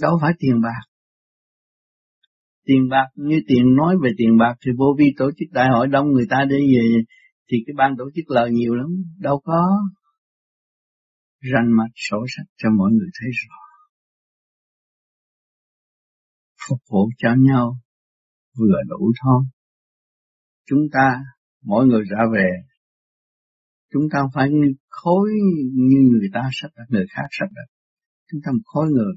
[0.00, 0.93] Đâu phải tiền bạc
[2.64, 3.08] tiền bạc.
[3.14, 6.26] Như tiền nói về tiền bạc thì vô vi tổ chức đại hội đông người
[6.30, 7.02] ta để về
[7.50, 8.88] thì cái ban tổ chức lời nhiều lắm.
[9.18, 9.66] Đâu có
[11.52, 13.56] ranh mặt sổ sách cho mọi người thấy rõ.
[16.68, 17.76] Phục vụ cho nhau
[18.58, 19.44] vừa đủ thôi.
[20.66, 21.20] Chúng ta,
[21.62, 22.48] mỗi người ra về,
[23.92, 24.50] chúng ta phải
[24.88, 25.30] khối
[25.74, 27.66] như người ta sắp đặt, người khác sắp đặt.
[28.30, 29.14] Chúng ta một khối người,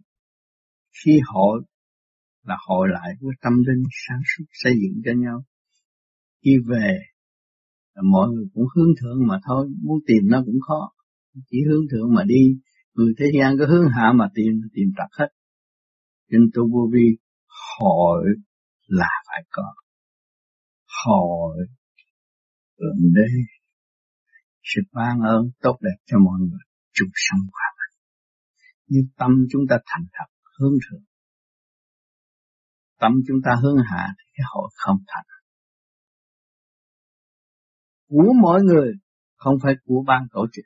[1.03, 1.63] khi hội
[2.47, 5.43] là hội lại với tâm linh sáng suốt, xây dựng cho nhau.
[6.43, 6.99] Khi về,
[8.03, 10.91] mọi người cũng hướng thượng mà thôi, muốn tìm nó cũng khó.
[11.49, 12.59] Chỉ hướng thượng mà đi.
[12.93, 15.29] Người thế gian cứ hướng hạ mà tìm tìm trật hết.
[16.29, 17.17] Nên tu vô vi,
[17.79, 18.25] hội
[18.87, 19.73] là phải có.
[21.05, 21.57] Hội
[22.77, 23.27] ơn đế
[24.63, 28.01] sự ban ơn tốt đẹp cho mọi người chung sống hòa bình
[28.87, 30.25] Như tâm chúng ta thành thật,
[30.59, 31.03] hướng thượng
[32.99, 35.25] tâm chúng ta hướng hạ thì cái hội không thành.
[38.09, 38.93] Của mọi người
[39.35, 40.65] không phải của ban tổ chức.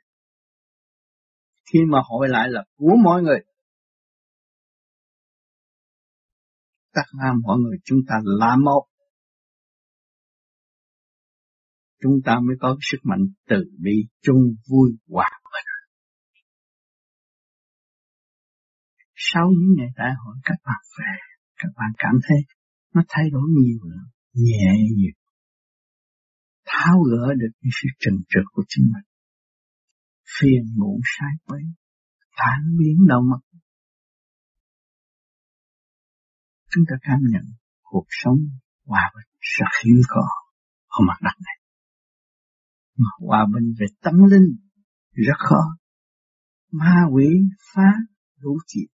[1.72, 3.38] Khi mà hội lại là của mọi người
[6.94, 8.86] tất cả mọi người chúng ta là một.
[12.02, 15.68] Chúng ta mới có sức mạnh từ bi, chung vui, hòa bình.
[19.14, 21.31] Sau những ngày đại hội, các bạn về
[21.62, 22.40] các bạn cảm thấy
[22.94, 25.16] nó thay đổi nhiều lắm nhẹ nhiều.
[26.66, 29.08] Tháo gỡ được những sự trần trượt của chính mình.
[30.38, 31.62] Phiền muộn sai quấy,
[32.36, 33.40] tán biến đau mất.
[36.70, 37.44] Chúng ta cảm nhận
[37.82, 38.38] cuộc sống
[38.84, 40.22] hòa bình rất hiếm có
[40.88, 41.58] ở mặt đất này.
[42.96, 44.56] Mà hòa bình về tâm linh
[45.12, 45.62] rất khó.
[46.70, 47.26] Ma quỷ
[47.74, 47.92] phá
[48.40, 48.86] đủ chuyện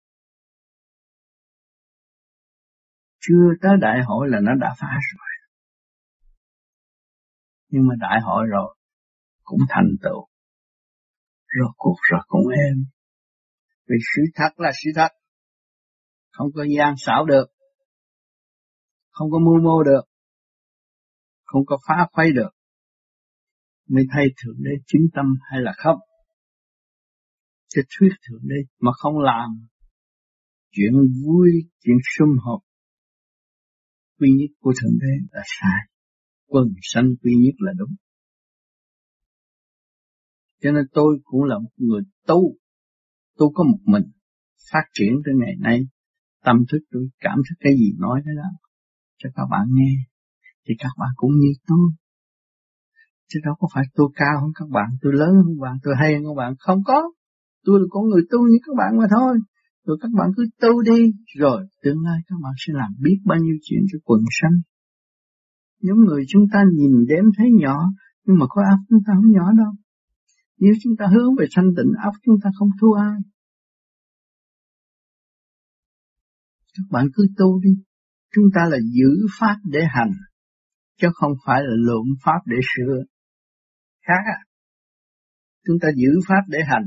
[3.29, 5.29] chưa tới đại hội là nó đã phá rồi.
[7.69, 8.77] Nhưng mà đại hội rồi,
[9.43, 10.29] cũng thành tựu.
[11.47, 12.85] Rồi cuộc rồi cũng êm.
[13.89, 15.09] Vì sự thật là sự thật.
[16.33, 17.47] Không có gian xảo được.
[19.11, 20.03] Không có mưu mô được.
[21.45, 22.51] Không có phá khuấy được.
[23.89, 25.99] Mới thay thượng đế chính tâm hay là không?
[27.75, 29.67] Cái thuyết thượng đế mà không làm,
[30.71, 30.93] chuyện
[31.25, 31.51] vui,
[31.81, 32.61] chuyện sum họp
[34.19, 35.81] quy nhất của thượng đế là sai.
[36.47, 37.95] Quần sanh quy nhất là đúng.
[40.63, 42.57] Cho nên tôi cũng là một người tu.
[43.37, 44.05] Tôi có một mình
[44.73, 45.81] phát triển tới ngày nay.
[46.45, 48.49] Tâm thức tôi, cảm thức cái gì nói cái đó
[49.19, 49.93] cho các bạn nghe,
[50.69, 51.89] thì các bạn cũng như tôi.
[53.29, 55.95] Chứ đâu có phải tôi cao hơn các bạn, tôi lớn hơn các bạn, tôi
[56.01, 56.55] hay hơn các bạn.
[56.59, 57.03] Không có.
[57.65, 59.39] Tôi là con người tu như các bạn mà thôi
[59.87, 61.13] rồi các bạn cứ tu đi.
[61.39, 64.57] Rồi, tương lai các bạn sẽ làm biết bao nhiêu chuyện cho quần sanh.
[65.81, 67.77] Những người chúng ta nhìn đếm thấy nhỏ,
[68.25, 69.73] nhưng mà có áp chúng ta không nhỏ đâu.
[70.59, 73.19] Nếu chúng ta hướng về thanh tịnh, áp chúng ta không thua ai.
[76.75, 77.71] Các bạn cứ tu đi.
[78.35, 80.13] Chúng ta là giữ pháp để hành,
[81.01, 82.97] chứ không phải là lộn pháp để sửa.
[84.07, 84.39] Khác à.
[85.67, 86.87] Chúng ta giữ pháp để hành,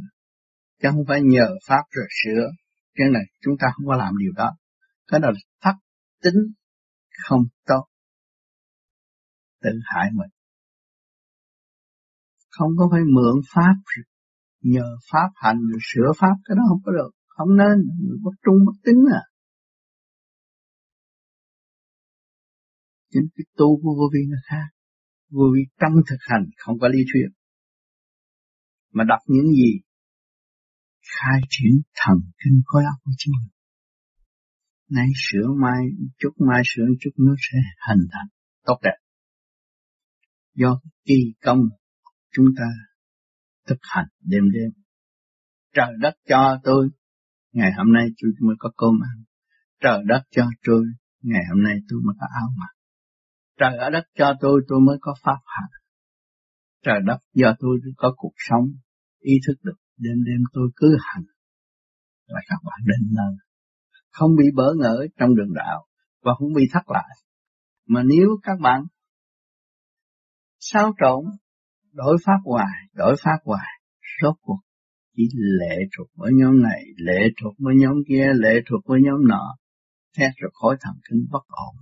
[0.81, 4.31] chứ không phải nhờ pháp rồi sửa cái này chúng ta không có làm điều
[4.35, 4.57] đó.
[5.07, 5.75] Cái đó là thất
[6.23, 6.53] tính
[7.27, 7.85] không tốt.
[9.61, 10.29] Tự hại mình.
[12.49, 13.75] Không có phải mượn pháp,
[14.61, 17.11] nhờ pháp hành sửa pháp, cái đó không có được.
[17.27, 17.77] Không nên
[18.23, 19.23] bất trung bất tính à.
[23.11, 24.67] Chính cái tu của vô vi nó khác.
[25.29, 27.29] Vô vi trong thực hành không có lý thuyết.
[28.91, 29.79] Mà đọc những gì
[31.01, 33.51] khai triển thần kinh khối óc của chính mình.
[34.89, 35.81] Nay sửa mai,
[36.19, 38.27] chút mai sửa, chút nó sẽ hình thành
[38.65, 38.97] tốt đẹp.
[40.53, 41.61] Do kỳ công
[42.31, 42.65] chúng ta
[43.67, 44.71] thực hành đêm đêm.
[45.73, 46.89] Trời đất cho tôi,
[47.51, 49.23] ngày hôm nay tôi mới có cơm ăn.
[49.81, 50.85] Trời đất cho tôi,
[51.21, 52.73] ngày hôm nay tôi mới có áo mặc.
[53.57, 55.69] Trời ở đất cho tôi tôi mới có pháp hành
[56.83, 58.65] trời đất do tôi có cuộc sống
[59.19, 61.23] ý thức được đêm đêm tôi cứ hành
[62.27, 63.33] và các bạn đến nơi
[64.09, 65.85] không bị bỡ ngỡ trong đường đạo
[66.23, 67.15] và không bị thất lại
[67.87, 68.81] mà nếu các bạn
[70.59, 71.25] sao trộn,
[71.91, 73.67] đổi pháp hoài, đổi pháp hoài,
[74.21, 74.59] rốt cuộc
[75.15, 79.27] chỉ lệ thuộc với nhóm này, lệ thuộc với nhóm kia, lệ thuộc với nhóm
[79.27, 79.55] nọ
[80.17, 81.75] thét rồi khối thần kinh bất ổn,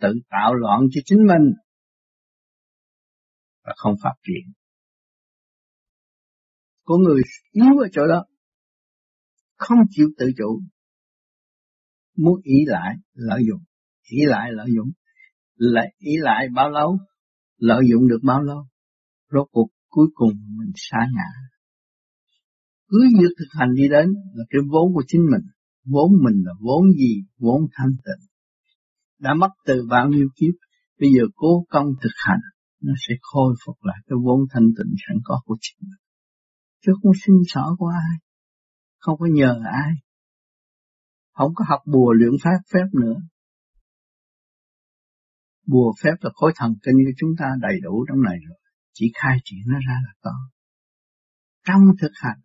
[0.00, 1.52] tự tạo loạn cho chính mình.
[3.64, 4.52] Và không phát triển
[6.90, 7.22] của người
[7.52, 8.24] yếu ở chỗ đó.
[9.56, 10.60] Không chịu tự chủ.
[12.16, 13.62] Muốn ý lại, lợi dụng.
[14.10, 14.90] Ý lại, lợi dụng.
[15.56, 16.98] Lại ý lại bao lâu?
[17.58, 18.66] Lợi dụng được bao lâu?
[19.32, 21.30] Rốt cuộc cuối cùng mình xa ngã.
[22.88, 25.46] Cứ việc thực hành đi đến là cái vốn của chính mình.
[25.84, 27.22] Vốn mình là vốn gì?
[27.38, 28.26] Vốn thanh tịnh.
[29.18, 30.54] Đã mất từ bao nhiêu kiếp?
[31.00, 32.40] Bây giờ cố công thực hành,
[32.82, 36.09] nó sẽ khôi phục lại cái vốn thanh tịnh sẵn có của chính mình
[36.82, 38.18] chứ không xin xỏ của ai.
[38.98, 39.92] Không có nhờ ai.
[41.32, 43.16] Không có học bùa luyện pháp phép nữa.
[45.66, 48.58] Bùa phép là khối thần kinh của chúng ta đầy đủ trong này rồi.
[48.92, 50.30] Chỉ khai triển nó ra là có.
[51.66, 52.40] Trong thực hành,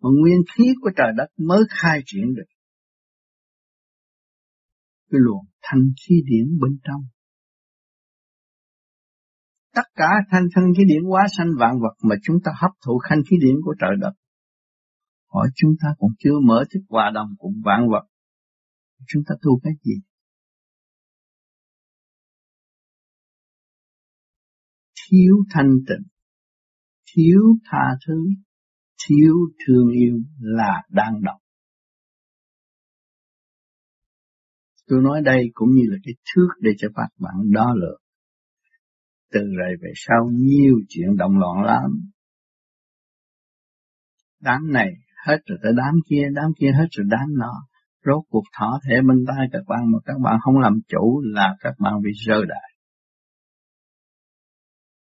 [0.00, 2.50] mà nguyên khí của trời đất mới khai triển được.
[5.10, 7.02] Cái luồng thanh khí điển bên trong
[9.74, 13.00] tất cả thanh thanh khí điển quá sanh vạn vật mà chúng ta hấp thụ
[13.08, 14.12] thanh khí điển của trời đất.
[15.32, 18.06] Hỏi chúng ta còn chưa mở thức hòa đồng cùng vạn vật,
[19.08, 19.94] chúng ta tu cái gì?
[25.10, 26.06] Thiếu thanh tịnh,
[27.14, 28.14] thiếu tha thứ,
[29.06, 29.34] thiếu
[29.66, 31.36] thương yêu là đang độc.
[34.86, 38.00] Tôi nói đây cũng như là cái thước để cho các bạn đo lường
[39.32, 41.90] từ rồi về sau nhiều chuyện động loạn lắm
[44.40, 44.88] đám này
[45.26, 47.52] hết rồi tới đám kia đám kia hết rồi đám nọ
[48.04, 51.56] rốt cuộc thỏ thể bên tay các bạn mà các bạn không làm chủ là
[51.60, 52.70] các bạn bị rơi đại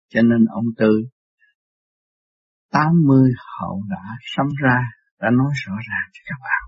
[0.10, 1.04] cho nên ông Tư
[2.72, 4.80] 80 hậu đã sống ra
[5.20, 6.64] đã nói rõ ràng cho các bạn.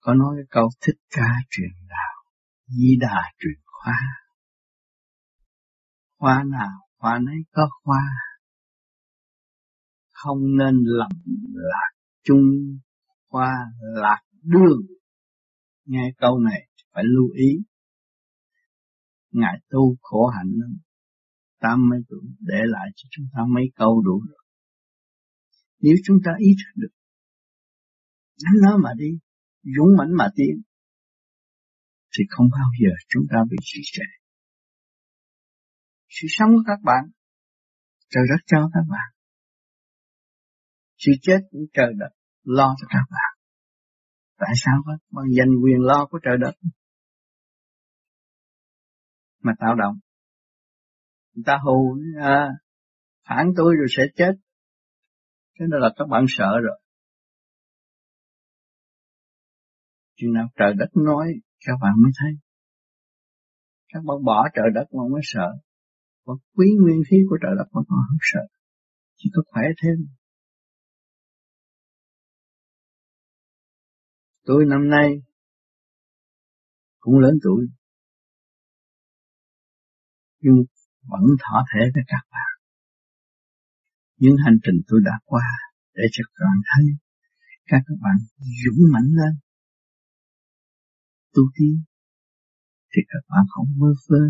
[0.00, 2.16] Có nói cái câu thích ca truyền đạo,
[2.66, 3.98] di đà truyền khoa
[6.18, 8.02] hoa nào, hoa nấy có hoa
[10.12, 11.10] Không nên lầm
[11.54, 11.90] lạc
[12.24, 12.78] chung
[13.28, 14.80] hoa lạc đường.
[15.84, 17.64] Nghe câu này phải lưu ý.
[19.30, 20.78] Ngài tu khổ hạnh lắm
[21.60, 24.44] tám mấy tuổi để lại cho chúng ta mấy câu đủ rồi.
[25.80, 26.94] Nếu chúng ta ý thức được,
[28.44, 29.18] nắm nó mà đi,
[29.62, 30.62] dũng mãnh mà tiến,
[32.16, 34.17] thì không bao giờ chúng ta bị trì trệ.
[36.20, 37.04] Sự sống của các bạn,
[38.10, 39.08] trời đất cho các bạn.
[40.96, 42.10] Sự chết cũng trời đất
[42.42, 43.38] lo cho các bạn.
[44.36, 46.52] Tại sao các bạn dành quyền lo của trời đất
[49.42, 49.98] mà tạo động?
[51.38, 52.48] người ta hù à,
[53.28, 54.32] phản tôi rồi sẽ chết
[55.58, 56.80] thế nên là các bạn sợ rồi
[60.16, 61.26] chừng nào trời đất nói
[61.66, 62.30] các bạn mới thấy
[63.88, 65.48] các bạn bỏ trời đất mà mới sợ
[66.28, 68.44] và quý nguyên khí của trời đất mà họ không sợ.
[69.16, 69.96] Chỉ có khỏe thêm
[74.44, 75.08] tôi năm nay
[76.98, 77.66] cũng lớn tuổi.
[80.40, 80.56] Nhưng
[81.02, 82.52] vẫn thỏa thể với các bạn.
[84.16, 85.46] Những hành trình tôi đã qua
[85.94, 86.84] để cho các bạn thấy
[87.64, 88.16] các bạn
[88.64, 89.34] dũng mãnh lên.
[91.34, 91.82] Tu tiên
[92.92, 94.24] thì các bạn không vơ vơ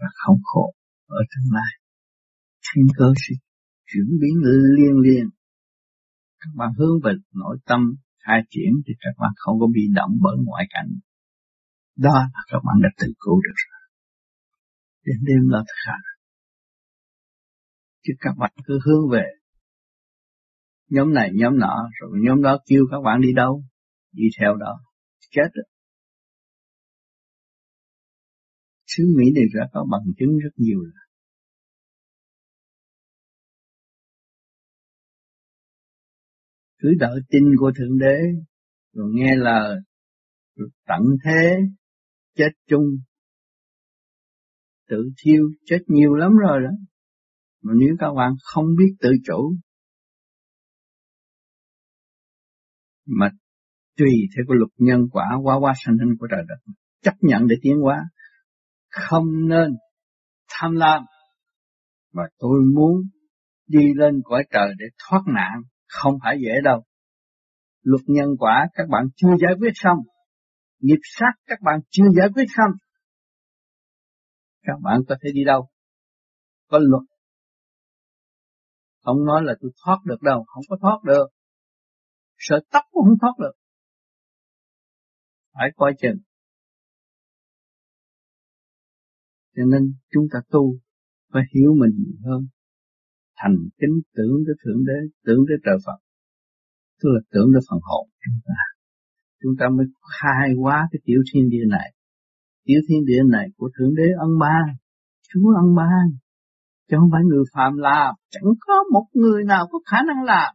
[0.00, 0.74] và không khổ
[1.18, 1.72] ở tương lai.
[2.66, 3.34] thiên cơ sẽ
[3.88, 4.34] chuyển biến
[4.76, 5.24] liên liên.
[6.40, 7.80] Các bạn hướng về nội tâm
[8.24, 10.90] khai triển thì các bạn không có bị động bởi ngoại cảnh.
[11.96, 13.80] Đó là các bạn đã tự cứu được rồi.
[15.04, 16.10] Đến đêm là khác
[18.02, 19.24] chứ các bạn cứ hướng về
[20.88, 23.64] nhóm này, nhóm nọ, rồi nhóm đó kêu các bạn đi đâu?
[24.12, 24.80] Đi theo đó.
[25.30, 25.64] Chết rồi.
[28.96, 31.00] Xứ Mỹ này đã có bằng chứng rất nhiều rồi
[36.80, 38.18] cứ đợi tin của Thượng Đế,
[38.92, 39.76] rồi nghe lời,
[40.56, 41.56] rồi tận thế,
[42.36, 42.84] chết chung,
[44.88, 46.70] tự thiêu, chết nhiều lắm rồi đó.
[47.62, 49.54] Mà nếu các bạn không biết tự chủ,
[53.06, 53.30] mà
[53.96, 56.72] tùy theo cái luật nhân quả quá quá sanh hình của trời đất,
[57.02, 57.96] chấp nhận để tiến hóa,
[58.90, 59.76] không nên
[60.48, 61.02] tham lam,
[62.12, 63.02] mà tôi muốn
[63.66, 66.84] đi lên cõi trời để thoát nạn không phải dễ đâu.
[67.82, 69.98] Luật nhân quả các bạn chưa giải quyết xong.
[70.78, 72.70] Nghiệp sát các bạn chưa giải quyết xong.
[74.62, 75.68] Các bạn có thể đi đâu?
[76.68, 77.02] Có luật.
[79.04, 81.26] Không nói là tôi thoát được đâu, không có thoát được.
[82.38, 83.52] Sợ tóc cũng không thoát được.
[85.52, 86.16] Phải coi chừng.
[89.56, 89.82] Cho nên
[90.12, 90.78] chúng ta tu
[91.32, 92.46] phải hiểu mình nhiều hơn
[93.40, 95.98] thành kính tưởng tới Thượng Đế, tưởng tới trời Phật.
[97.00, 98.60] Tức là tưởng tới phần hồn chúng ta.
[99.42, 99.86] Chúng ta mới
[100.20, 101.88] khai hóa cái tiểu thiên địa này.
[102.64, 104.66] Tiểu thiên địa này của Thượng Đế ân ban,
[105.28, 106.06] Chúa ân ban,
[106.88, 108.14] chứ không phải người phạm làm.
[108.30, 110.54] Chẳng có một người nào có khả năng làm.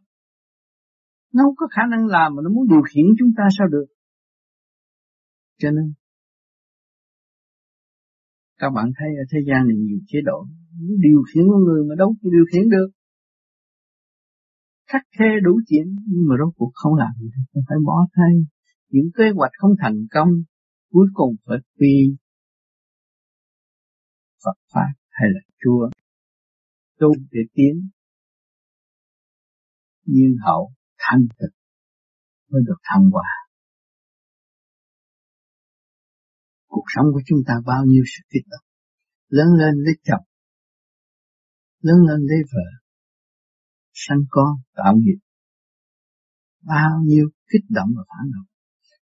[1.34, 3.86] Nó không có khả năng làm mà nó muốn điều khiển chúng ta sao được.
[5.58, 5.92] Cho nên
[8.58, 10.46] các bạn thấy ở thế gian này nhiều chế độ.
[11.06, 12.88] Điều khiển con người mà đâu có điều khiển được.
[14.90, 17.28] Khắc khe đủ chuyện, nhưng mà rốt cuộc không làm được.
[17.52, 18.34] Không phải bỏ thay.
[18.88, 20.28] Những kế hoạch không thành công,
[20.92, 22.16] cuối cùng phải quy
[24.44, 25.90] Phật pháp hay là Chúa
[26.98, 27.88] tu để tiến
[30.04, 31.50] nhiên hậu thanh thực
[32.50, 33.45] mới được thăng hoa.
[36.76, 38.66] Cuộc sống của chúng ta bao nhiêu sự kích động.
[39.36, 40.24] Lớn lên lấy chồng,
[41.86, 42.68] lớn lên lấy vợ,
[44.04, 45.18] sanh con, tạo nghiệp.
[46.72, 48.48] Bao nhiêu kích động và phản động.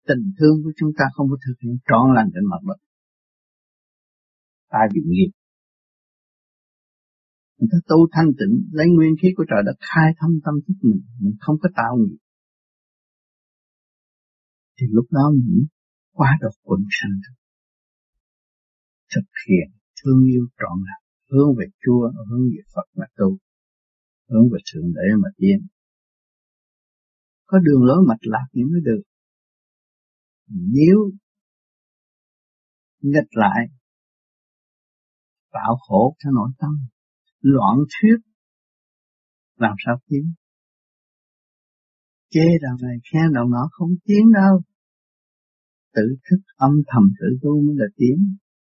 [0.08, 2.80] Tình thương của chúng ta không có thực hiện trọn lành trên mặt đất.
[4.70, 5.32] Ta bị nghiệp.
[7.58, 10.78] Người ta tu thanh tịnh, lấy nguyên khí của trời đất, khai thâm tâm thức
[10.88, 12.20] mình mình không có tạo nghiệp.
[14.78, 15.66] Thì lúc đó mình
[16.12, 17.16] quá độc quần sanh
[19.16, 23.38] thực hiện thương yêu trọn lành, hướng về Chúa, hướng về Phật mà tu,
[24.30, 25.68] hướng về Thượng Đế mà tiến.
[27.46, 29.02] Có đường lối mạch lạc thì mới được.
[30.48, 30.98] Nếu
[33.02, 33.62] nghịch lại,
[35.52, 36.72] tạo khổ cho nội tâm,
[37.42, 38.18] loạn thuyết,
[39.56, 40.34] làm sao tiến?
[42.30, 44.62] Chê đạo này, khen đạo nọ không tiến đâu.
[45.94, 48.38] Tự thức âm thầm tự tu mới là tiến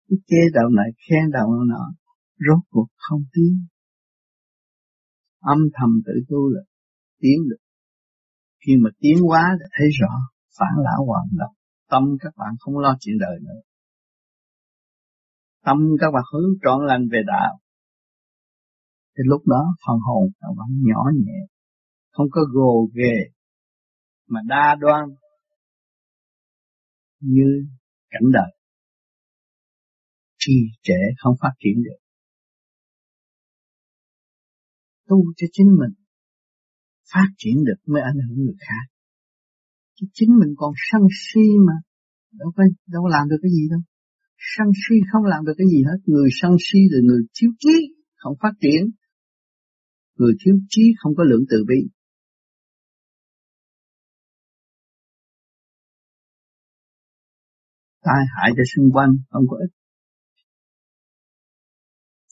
[0.09, 1.85] cứ chê đạo này khen đạo nọ,
[2.39, 3.67] rốt cuộc không tiến.
[5.41, 6.61] Âm thầm tự tu là
[7.19, 7.63] tiến được.
[8.67, 10.13] Khi mà tiến quá là thấy rõ
[10.59, 11.59] phản lão hoàn động
[11.91, 13.61] tâm các bạn không lo chuyện đời nữa.
[15.65, 17.59] Tâm các bạn hướng trọn lành về đạo.
[19.17, 21.41] Thì lúc đó phần hồn các bạn nhỏ nhẹ,
[22.11, 23.17] không có gồ ghề,
[24.27, 25.05] mà đa đoan
[27.21, 27.67] như
[28.11, 28.58] cảnh đời
[30.49, 32.01] trì trệ không phát triển được.
[35.09, 35.95] Tu cho chính mình
[37.13, 38.85] phát triển được mới ảnh hưởng người khác.
[39.97, 41.77] Chứ chính mình còn sân si mà,
[42.33, 43.81] đâu có đâu có làm được cái gì đâu.
[44.57, 45.99] Sân si không làm được cái gì hết.
[46.07, 47.77] Người sân si là người thiếu trí,
[48.17, 48.83] không phát triển.
[50.19, 51.81] Người thiếu trí không có lượng từ bi.
[58.03, 59.79] Tai hại cho xung quanh không có ích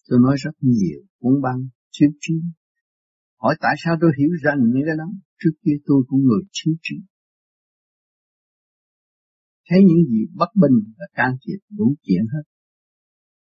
[0.08, 1.60] tôi nói rất nhiều, cuốn băng
[1.94, 2.34] thiếu trí
[3.42, 5.08] hỏi tại sao tôi hiểu rằng những cái đó
[5.40, 6.96] trước kia tôi cũng người thiếu trí
[9.68, 12.44] thấy những gì bất bình là can thiệp đủ chuyện hết,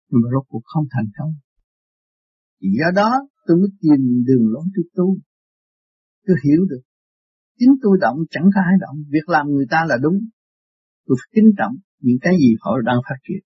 [0.09, 1.33] nhưng mà rốt cuộc không thành công.
[2.61, 3.11] Thì do đó
[3.45, 5.15] tôi mới tìm đường lối cho tôi.
[6.25, 6.83] Tôi hiểu được,
[7.59, 10.17] chính tôi động chẳng có ai động, việc làm người ta là đúng.
[11.05, 13.43] Tôi phải kính trọng những cái gì họ đang phát triển.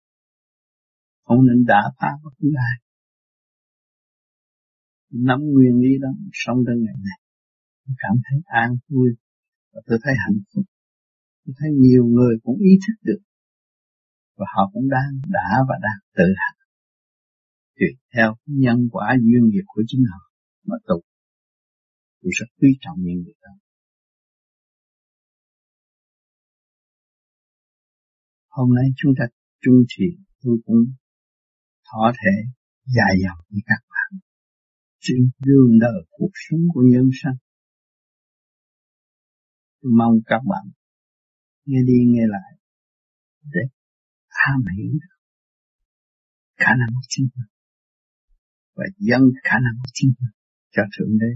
[1.24, 2.87] Không nên đả phá bất cứ ai
[5.12, 7.20] nắm nguyên lý đó, sống đến ngày này
[7.98, 9.10] cảm thấy an vui
[9.74, 10.66] và tôi thấy hạnh phúc.
[11.46, 13.22] Tôi thấy nhiều người cũng ý thức được
[14.38, 16.58] và họ cũng đang đã và đang tự hành
[17.80, 20.32] tùy theo nhân quả duyên nghiệp của chính họ
[20.64, 21.02] mà tu,
[22.22, 23.54] tôi rất quý trọng những người đó.
[28.50, 29.26] Hôm nay chúng ta
[29.62, 30.82] chung thiền tôi cũng
[31.88, 32.36] thọ thể
[32.86, 33.82] dài dòng với các
[35.08, 37.38] trên đường đời cuộc sống của nhân sanh.
[39.82, 40.66] tôi mong các bạn
[41.66, 42.52] nghe đi nghe lại
[43.44, 43.64] để
[44.38, 45.00] tham hiểu
[46.58, 47.52] khả năng của chính mình
[48.76, 50.34] và dâng khả năng của chính mình
[50.72, 51.32] cho thượng đế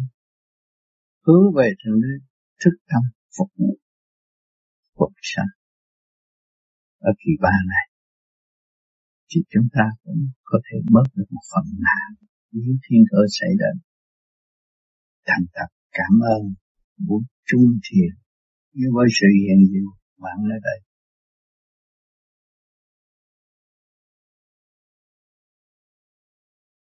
[1.26, 2.14] hướng về thượng đế,
[2.62, 3.04] thức tâm
[3.38, 3.78] phục vụ
[4.94, 5.52] cuộc sống
[7.00, 7.86] ở kỳ ba này,
[9.30, 13.50] thì chúng ta cũng có thể bớt được một phần nào nếu thiên cơ xảy
[13.62, 13.76] đến.
[15.28, 16.54] Thành thật cảm ơn,
[16.98, 18.12] muốn trung thiền
[18.96, 19.86] với sự hiện diện
[20.18, 20.91] bạn ở đây.